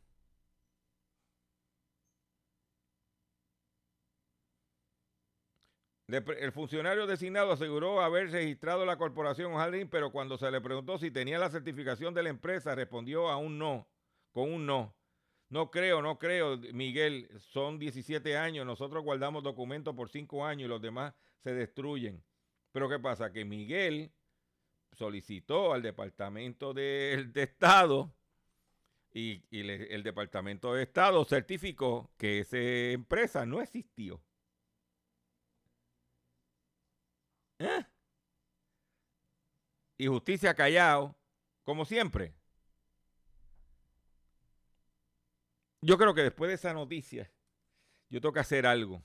El 6.19 6.53
funcionario 6.53 7.07
designado 7.07 7.53
aseguró 7.53 8.01
haber 8.01 8.31
registrado 8.31 8.85
la 8.87 8.97
corporación 8.97 9.55
Jardín, 9.55 9.89
pero 9.89 10.12
cuando 10.12 10.39
se 10.39 10.51
le 10.51 10.61
preguntó 10.61 10.99
si 10.99 11.11
tenía 11.11 11.39
la 11.39 11.51
certificación 11.51 12.15
de 12.15 12.23
la 12.23 12.29
empresa, 12.31 12.75
respondió 12.75 13.29
a 13.29 13.37
un 13.37 13.59
no, 13.59 13.89
con 14.33 14.53
un 14.53 14.67
no. 14.67 14.95
No 15.49 15.71
creo, 15.71 16.03
no 16.03 16.19
creo, 16.19 16.57
Miguel, 16.73 17.29
son 17.39 17.79
17 17.79 18.37
años, 18.37 18.67
nosotros 18.67 19.05
guardamos 19.05 19.43
documentos 19.43 19.95
por 19.95 20.09
5 20.09 20.45
años 20.45 20.67
y 20.67 20.69
los 20.69 20.83
demás 20.83 21.15
se 21.43 21.53
destruyen. 21.53 22.25
Pero 22.73 22.89
¿qué 22.89 22.99
pasa? 22.99 23.31
Que 23.31 23.45
Miguel 23.45 24.11
solicitó 24.95 25.73
al 25.73 25.83
Departamento 25.83 26.73
de, 26.73 27.31
Estado 27.35 28.12
y, 29.12 29.45
el 29.51 30.03
Departamento 30.03 30.75
de 30.75 30.83
Estado 30.83 31.25
certificó 31.25 32.11
que 32.17 32.41
esa 32.41 32.59
empresa 32.59 33.47
no 33.47 33.61
existió. 33.61 34.24
¿Eh? 37.59 37.84
Y 39.96 40.07
justicia 40.07 40.55
callado, 40.55 41.16
como 41.62 41.84
siempre. 41.84 42.34
Yo 45.80 45.98
creo 45.98 46.14
que 46.14 46.22
después 46.22 46.48
de 46.48 46.55
esa 46.55 46.72
noticia, 46.72 47.30
yo 48.09 48.20
tengo 48.20 48.32
que 48.32 48.40
hacer 48.40 48.66
algo. 48.66 49.02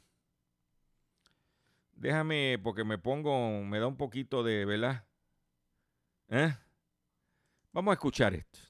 Déjame, 1.94 2.58
porque 2.64 2.86
me 2.86 2.98
pongo, 2.98 3.62
me 3.64 3.80
da 3.80 3.88
un 3.88 3.98
poquito 3.98 4.44
de, 4.44 4.64
¿verdad? 4.66 5.06
¿Eh? 6.30 6.56
Vamos 7.74 7.92
a 7.92 7.96
escuchar 7.96 8.34
esto. 8.34 8.69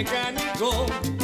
Está 0.00 1.17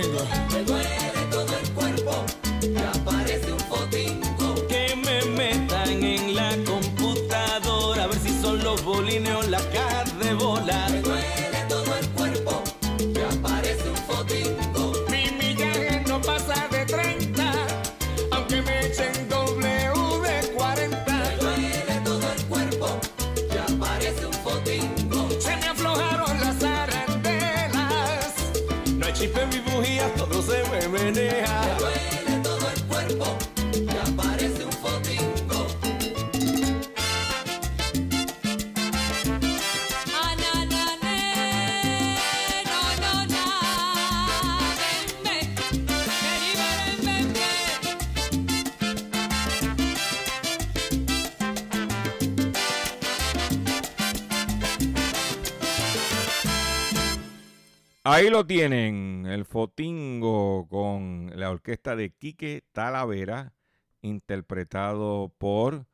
gringo. 0.00 0.79
Ahí 58.20 58.28
lo 58.28 58.46
tienen, 58.46 59.24
el 59.24 59.46
fotingo 59.46 60.68
con 60.68 61.32
la 61.36 61.48
orquesta 61.48 61.96
de 61.96 62.10
Quique 62.10 62.64
Talavera, 62.70 63.54
interpretado 64.02 65.32
por 65.38 65.86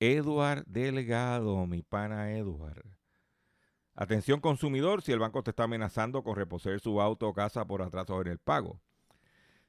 Eduard 0.00 0.64
Delgado, 0.66 1.68
mi 1.68 1.82
pana 1.82 2.32
Eduard. 2.32 2.82
Atención 3.94 4.40
consumidor, 4.40 5.02
si 5.02 5.12
el 5.12 5.20
banco 5.20 5.44
te 5.44 5.50
está 5.50 5.62
amenazando 5.62 6.24
con 6.24 6.34
reposer 6.34 6.80
su 6.80 7.00
auto 7.00 7.28
o 7.28 7.32
casa 7.32 7.64
por 7.64 7.80
atraso 7.80 8.20
en 8.22 8.26
el 8.26 8.38
pago. 8.40 8.80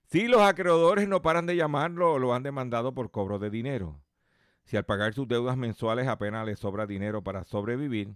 Si 0.06 0.28
los 0.28 0.42
acreedores 0.42 1.08
no 1.08 1.22
paran 1.22 1.46
de 1.46 1.58
llamarlo, 1.58 2.18
lo 2.18 2.34
han 2.34 2.42
demandado 2.42 2.92
por 2.96 3.12
cobro 3.12 3.38
de 3.38 3.52
dinero. 3.52 4.02
Si 4.64 4.78
al 4.78 4.84
pagar 4.84 5.14
sus 5.14 5.28
deudas 5.28 5.58
mensuales 5.58 6.08
apenas 6.08 6.44
le 6.48 6.56
sobra 6.56 6.88
dinero 6.88 7.24
para 7.24 7.44
sobrevivir, 7.44 8.16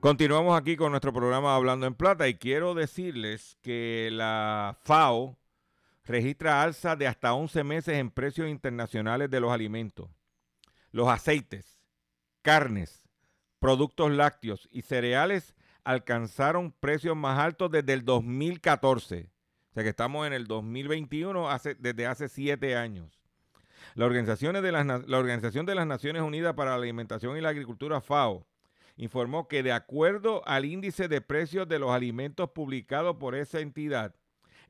Continuamos 0.00 0.58
aquí 0.58 0.76
con 0.76 0.92
nuestro 0.92 1.12
programa 1.12 1.54
Hablando 1.54 1.86
en 1.86 1.94
Plata 1.94 2.26
y 2.26 2.34
quiero 2.34 2.74
decirles 2.74 3.58
que 3.60 4.08
la 4.12 4.78
FAO 4.84 5.36
registra 6.04 6.62
alza 6.62 6.96
de 6.96 7.06
hasta 7.06 7.34
11 7.34 7.64
meses 7.64 7.98
en 7.98 8.10
precios 8.10 8.48
internacionales 8.48 9.30
de 9.30 9.40
los 9.40 9.52
alimentos. 9.52 10.08
Los 10.90 11.08
aceites, 11.08 11.82
carnes, 12.40 13.02
productos 13.58 14.10
lácteos 14.10 14.68
y 14.72 14.82
cereales 14.82 15.54
alcanzaron 15.84 16.72
precios 16.72 17.14
más 17.14 17.38
altos 17.38 17.70
desde 17.70 17.92
el 17.92 18.04
2014. 18.04 19.28
O 19.70 19.72
sea 19.74 19.82
que 19.82 19.90
estamos 19.90 20.26
en 20.26 20.32
el 20.32 20.46
2021 20.46 21.50
hace, 21.50 21.74
desde 21.74 22.06
hace 22.06 22.28
siete 22.30 22.74
años. 22.74 23.20
La 23.94 24.06
Organización, 24.06 24.54
de 24.62 24.72
las, 24.72 24.86
Na- 24.86 25.02
la 25.06 25.18
Organización 25.18 25.66
de 25.66 25.74
las 25.74 25.86
Naciones 25.86 26.22
Unidas 26.22 26.54
para 26.54 26.70
la 26.70 26.76
Alimentación 26.76 27.36
y 27.36 27.40
la 27.42 27.50
Agricultura, 27.50 28.00
FAO, 28.00 28.46
informó 29.00 29.48
que 29.48 29.62
de 29.62 29.72
acuerdo 29.72 30.46
al 30.46 30.66
índice 30.66 31.08
de 31.08 31.22
precios 31.22 31.66
de 31.66 31.78
los 31.78 31.90
alimentos 31.90 32.50
publicado 32.50 33.18
por 33.18 33.34
esa 33.34 33.60
entidad, 33.60 34.14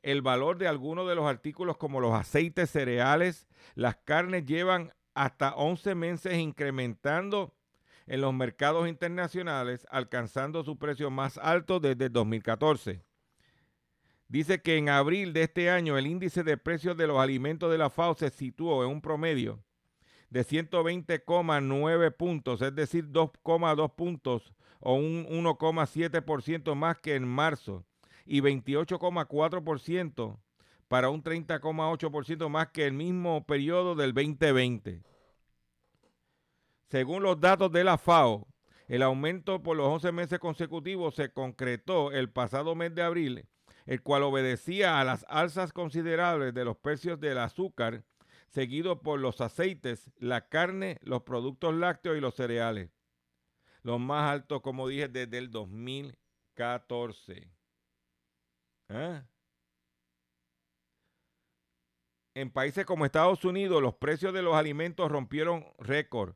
el 0.03 0.21
valor 0.21 0.57
de 0.57 0.69
algunos 0.69 1.05
de 1.09 1.15
los 1.15 1.25
artículos 1.25 1.75
como 1.75 1.99
los 1.99 2.13
aceites 2.13 2.69
cereales, 2.69 3.45
las 3.75 3.97
carnes 3.97 4.45
llevan 4.45 4.93
hasta 5.15 5.53
11 5.55 5.95
meses 5.95 6.37
incrementando 6.37 7.53
en 8.07 8.21
los 8.21 8.33
mercados 8.33 8.87
internacionales, 8.87 9.85
alcanzando 9.91 10.63
su 10.63 10.79
precio 10.79 11.11
más 11.11 11.37
alto 11.37 11.81
desde 11.81 12.05
el 12.05 12.13
2014. 12.13 13.03
Dice 14.29 14.61
que 14.61 14.77
en 14.77 14.87
abril 14.87 15.33
de 15.33 15.43
este 15.43 15.69
año 15.69 15.97
el 15.97 16.07
índice 16.07 16.43
de 16.43 16.55
precios 16.55 16.95
de 16.95 17.05
los 17.05 17.19
alimentos 17.19 17.69
de 17.69 17.77
la 17.77 17.89
FAO 17.89 18.15
se 18.15 18.29
situó 18.29 18.85
en 18.85 18.91
un 18.91 19.01
promedio 19.01 19.61
de 20.31 20.41
120,9 20.41 22.15
puntos, 22.15 22.61
es 22.61 22.73
decir, 22.73 23.11
2,2 23.11 23.93
puntos 23.93 24.53
o 24.79 24.95
un 24.95 25.27
1,7% 25.27 26.73
más 26.73 26.97
que 26.97 27.15
en 27.15 27.27
marzo 27.27 27.85
y 28.25 28.39
28,4% 28.41 30.39
para 30.87 31.09
un 31.09 31.21
30,8% 31.21 32.49
más 32.49 32.69
que 32.69 32.87
el 32.87 32.93
mismo 32.93 33.45
periodo 33.45 33.93
del 33.93 34.13
2020. 34.13 35.03
Según 36.87 37.23
los 37.23 37.39
datos 37.39 37.71
de 37.71 37.83
la 37.83 37.97
FAO, 37.97 38.47
el 38.87 39.01
aumento 39.01 39.61
por 39.61 39.75
los 39.77 39.87
11 39.87 40.11
meses 40.13 40.39
consecutivos 40.39 41.15
se 41.15 41.31
concretó 41.31 42.11
el 42.11 42.29
pasado 42.29 42.73
mes 42.75 42.95
de 42.95 43.03
abril, 43.03 43.45
el 43.85 44.01
cual 44.01 44.23
obedecía 44.23 44.99
a 44.99 45.03
las 45.03 45.25
alzas 45.27 45.73
considerables 45.73 46.53
de 46.53 46.65
los 46.65 46.77
precios 46.77 47.19
del 47.19 47.37
azúcar, 47.37 48.03
seguido 48.51 49.01
por 49.01 49.19
los 49.19 49.41
aceites, 49.41 50.11
la 50.17 50.47
carne, 50.47 50.99
los 51.01 51.23
productos 51.23 51.73
lácteos 51.73 52.17
y 52.17 52.21
los 52.21 52.35
cereales. 52.35 52.91
Los 53.81 53.99
más 53.99 54.31
altos, 54.31 54.61
como 54.61 54.87
dije, 54.87 55.07
desde 55.07 55.39
el 55.39 55.49
2014. 55.49 57.51
¿Ah? 58.89 59.23
En 62.33 62.51
países 62.51 62.85
como 62.85 63.05
Estados 63.05 63.43
Unidos, 63.43 63.81
los 63.81 63.95
precios 63.95 64.33
de 64.33 64.41
los 64.41 64.55
alimentos 64.55 65.11
rompieron 65.11 65.65
récord, 65.79 66.35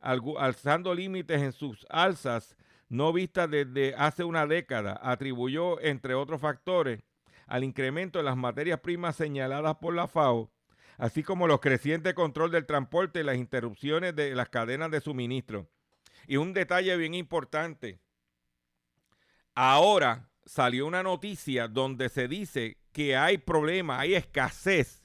alzando 0.00 0.94
límites 0.94 1.40
en 1.40 1.52
sus 1.52 1.86
alzas 1.88 2.56
no 2.90 3.12
vistas 3.12 3.48
desde 3.48 3.94
hace 3.94 4.24
una 4.24 4.46
década. 4.46 5.00
Atribuyó, 5.02 5.80
entre 5.80 6.14
otros 6.14 6.40
factores, 6.40 7.00
al 7.46 7.64
incremento 7.64 8.18
en 8.18 8.24
las 8.24 8.36
materias 8.36 8.80
primas 8.80 9.16
señaladas 9.16 9.76
por 9.76 9.94
la 9.94 10.08
FAO, 10.08 10.50
así 11.00 11.22
como 11.22 11.46
los 11.46 11.60
crecientes 11.60 12.14
control 12.14 12.50
del 12.50 12.66
transporte 12.66 13.20
y 13.20 13.24
las 13.24 13.36
interrupciones 13.36 14.14
de 14.14 14.34
las 14.34 14.50
cadenas 14.50 14.90
de 14.90 15.00
suministro. 15.00 15.68
Y 16.26 16.36
un 16.36 16.52
detalle 16.52 16.96
bien 16.96 17.14
importante. 17.14 17.98
Ahora 19.54 20.28
salió 20.44 20.86
una 20.86 21.02
noticia 21.02 21.68
donde 21.68 22.08
se 22.10 22.28
dice 22.28 22.76
que 22.92 23.16
hay 23.16 23.38
problema, 23.38 23.98
hay 23.98 24.14
escasez 24.14 25.02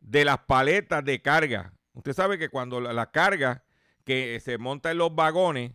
de 0.00 0.24
las 0.24 0.38
paletas 0.38 1.04
de 1.04 1.20
carga. 1.20 1.74
Usted 1.92 2.14
sabe 2.14 2.38
que 2.38 2.48
cuando 2.48 2.80
la, 2.80 2.92
la 2.92 3.10
carga 3.10 3.64
que 4.04 4.40
se 4.40 4.56
monta 4.56 4.90
en 4.90 4.98
los 4.98 5.14
vagones, 5.14 5.72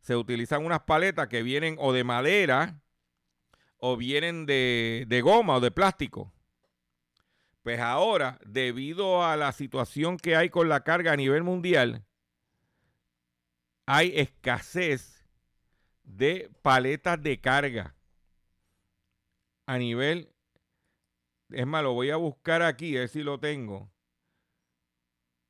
se 0.00 0.16
utilizan 0.16 0.64
unas 0.64 0.80
paletas 0.82 1.28
que 1.28 1.42
vienen 1.42 1.76
o 1.78 1.92
de 1.92 2.04
madera 2.04 2.80
o 3.76 3.96
vienen 3.96 4.46
de, 4.46 5.04
de 5.08 5.20
goma 5.20 5.56
o 5.56 5.60
de 5.60 5.72
plástico. 5.72 6.32
Pues 7.66 7.80
ahora, 7.80 8.38
debido 8.46 9.24
a 9.24 9.34
la 9.34 9.50
situación 9.50 10.18
que 10.18 10.36
hay 10.36 10.50
con 10.50 10.68
la 10.68 10.84
carga 10.84 11.10
a 11.10 11.16
nivel 11.16 11.42
mundial, 11.42 12.06
hay 13.86 14.12
escasez 14.14 15.28
de 16.04 16.48
paletas 16.62 17.20
de 17.20 17.40
carga 17.40 17.96
a 19.66 19.78
nivel 19.78 20.32
es 21.50 21.66
más, 21.66 21.82
lo 21.82 21.92
voy 21.92 22.10
a 22.10 22.16
buscar 22.16 22.62
aquí, 22.62 22.96
a 22.96 23.00
ver 23.00 23.08
si 23.08 23.24
lo 23.24 23.40
tengo. 23.40 23.90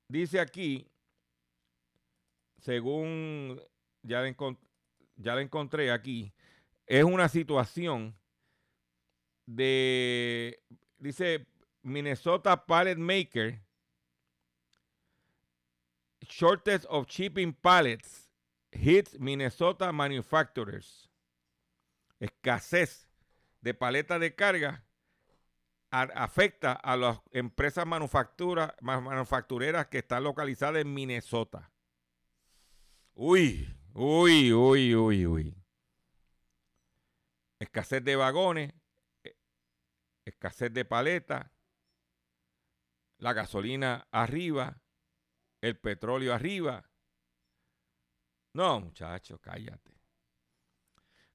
Dice 0.08 0.40
aquí, 0.40 0.88
según 2.62 3.60
ya 4.02 4.26
la, 4.26 4.58
ya 5.16 5.34
encontré 5.42 5.90
aquí, 5.92 6.32
es 6.86 7.04
una 7.04 7.28
situación 7.28 8.16
de, 9.44 10.62
dice 10.98 11.46
Minnesota 11.86 12.56
Pallet 12.56 12.98
Maker, 12.98 13.60
shortage 16.28 16.84
of 16.90 17.06
shipping 17.08 17.52
pallets 17.52 18.28
hits 18.72 19.16
Minnesota 19.20 19.92
manufacturers. 19.92 21.08
Escasez 22.18 23.06
de 23.62 23.72
paletas 23.72 24.18
de 24.18 24.34
carga 24.34 24.84
afecta 25.92 26.72
a 26.72 26.96
las 26.96 27.20
empresas 27.30 27.86
manufactureras 27.86 29.86
que 29.86 29.98
están 29.98 30.24
localizadas 30.24 30.82
en 30.82 30.92
Minnesota. 30.92 31.70
Uy, 33.14 33.72
uy, 33.94 34.52
uy, 34.52 34.96
uy, 34.96 35.26
uy. 35.26 35.54
Escasez 37.60 38.02
de 38.02 38.16
vagones, 38.16 38.74
eh, 39.22 39.36
escasez 40.24 40.74
de 40.74 40.84
paletas, 40.84 41.46
la 43.26 43.32
gasolina 43.32 44.06
arriba, 44.12 44.80
el 45.60 45.76
petróleo 45.76 46.32
arriba. 46.32 46.88
No, 48.52 48.78
muchachos, 48.78 49.40
cállate. 49.42 49.90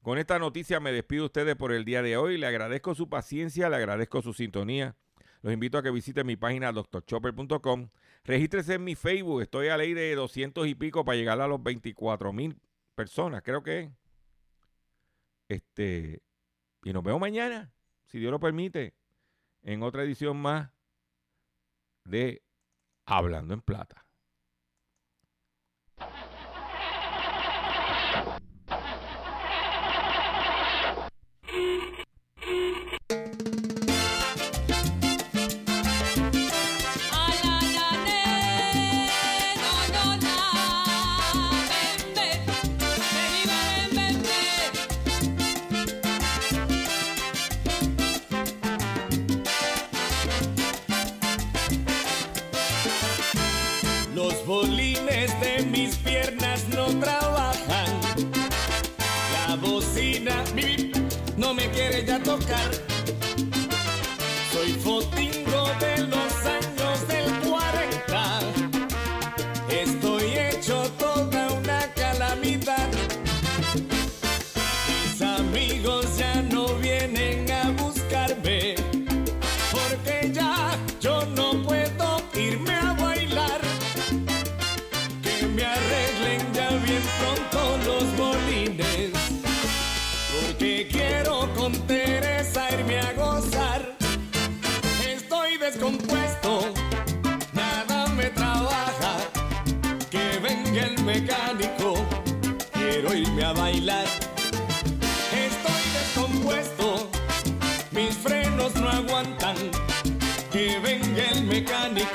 Con 0.02 0.18
esta 0.18 0.40
noticia 0.40 0.80
me 0.80 0.94
despido 0.94 1.24
de 1.24 1.26
ustedes 1.26 1.56
por 1.58 1.74
el 1.74 1.84
día 1.84 2.02
de 2.02 2.16
hoy. 2.16 2.38
Le 2.38 2.48
agradezco 2.48 2.96
su 2.96 3.10
paciencia, 3.10 3.70
le 3.70 3.76
agradezco 3.76 4.22
su 4.22 4.32
sintonía. 4.32 4.96
Los 5.42 5.52
invito 5.52 5.78
a 5.78 5.84
que 5.84 5.92
visiten 5.92 6.26
mi 6.26 6.38
página 6.38 6.72
drchopper.com. 6.72 7.90
Regístrese 8.24 8.76
en 8.76 8.86
mi 8.86 8.96
Facebook. 8.96 9.42
Estoy 9.42 9.68
a 9.68 9.76
ley 9.76 9.94
de 9.94 10.16
200 10.16 10.66
y 10.68 10.76
pico 10.76 11.04
para 11.04 11.18
llegar 11.18 11.42
a 11.42 11.48
los 11.48 11.62
24 11.62 12.32
mil 12.32 12.58
personas, 12.96 13.42
creo 13.44 13.64
que. 13.64 13.80
es. 13.82 13.92
Este, 15.50 16.22
y 16.86 16.94
nos 16.94 17.04
vemos 17.04 17.20
mañana, 17.20 17.74
si 18.06 18.18
Dios 18.18 18.32
lo 18.32 18.40
permite, 18.40 18.96
en 19.62 19.84
otra 19.84 20.04
edición 20.04 20.38
más 20.38 20.72
de 22.12 22.44
Hablando 23.08 23.54
en 23.54 23.62
Plata. 23.62 24.06
Tocar. 62.24 62.91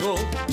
Mis 0.01 0.46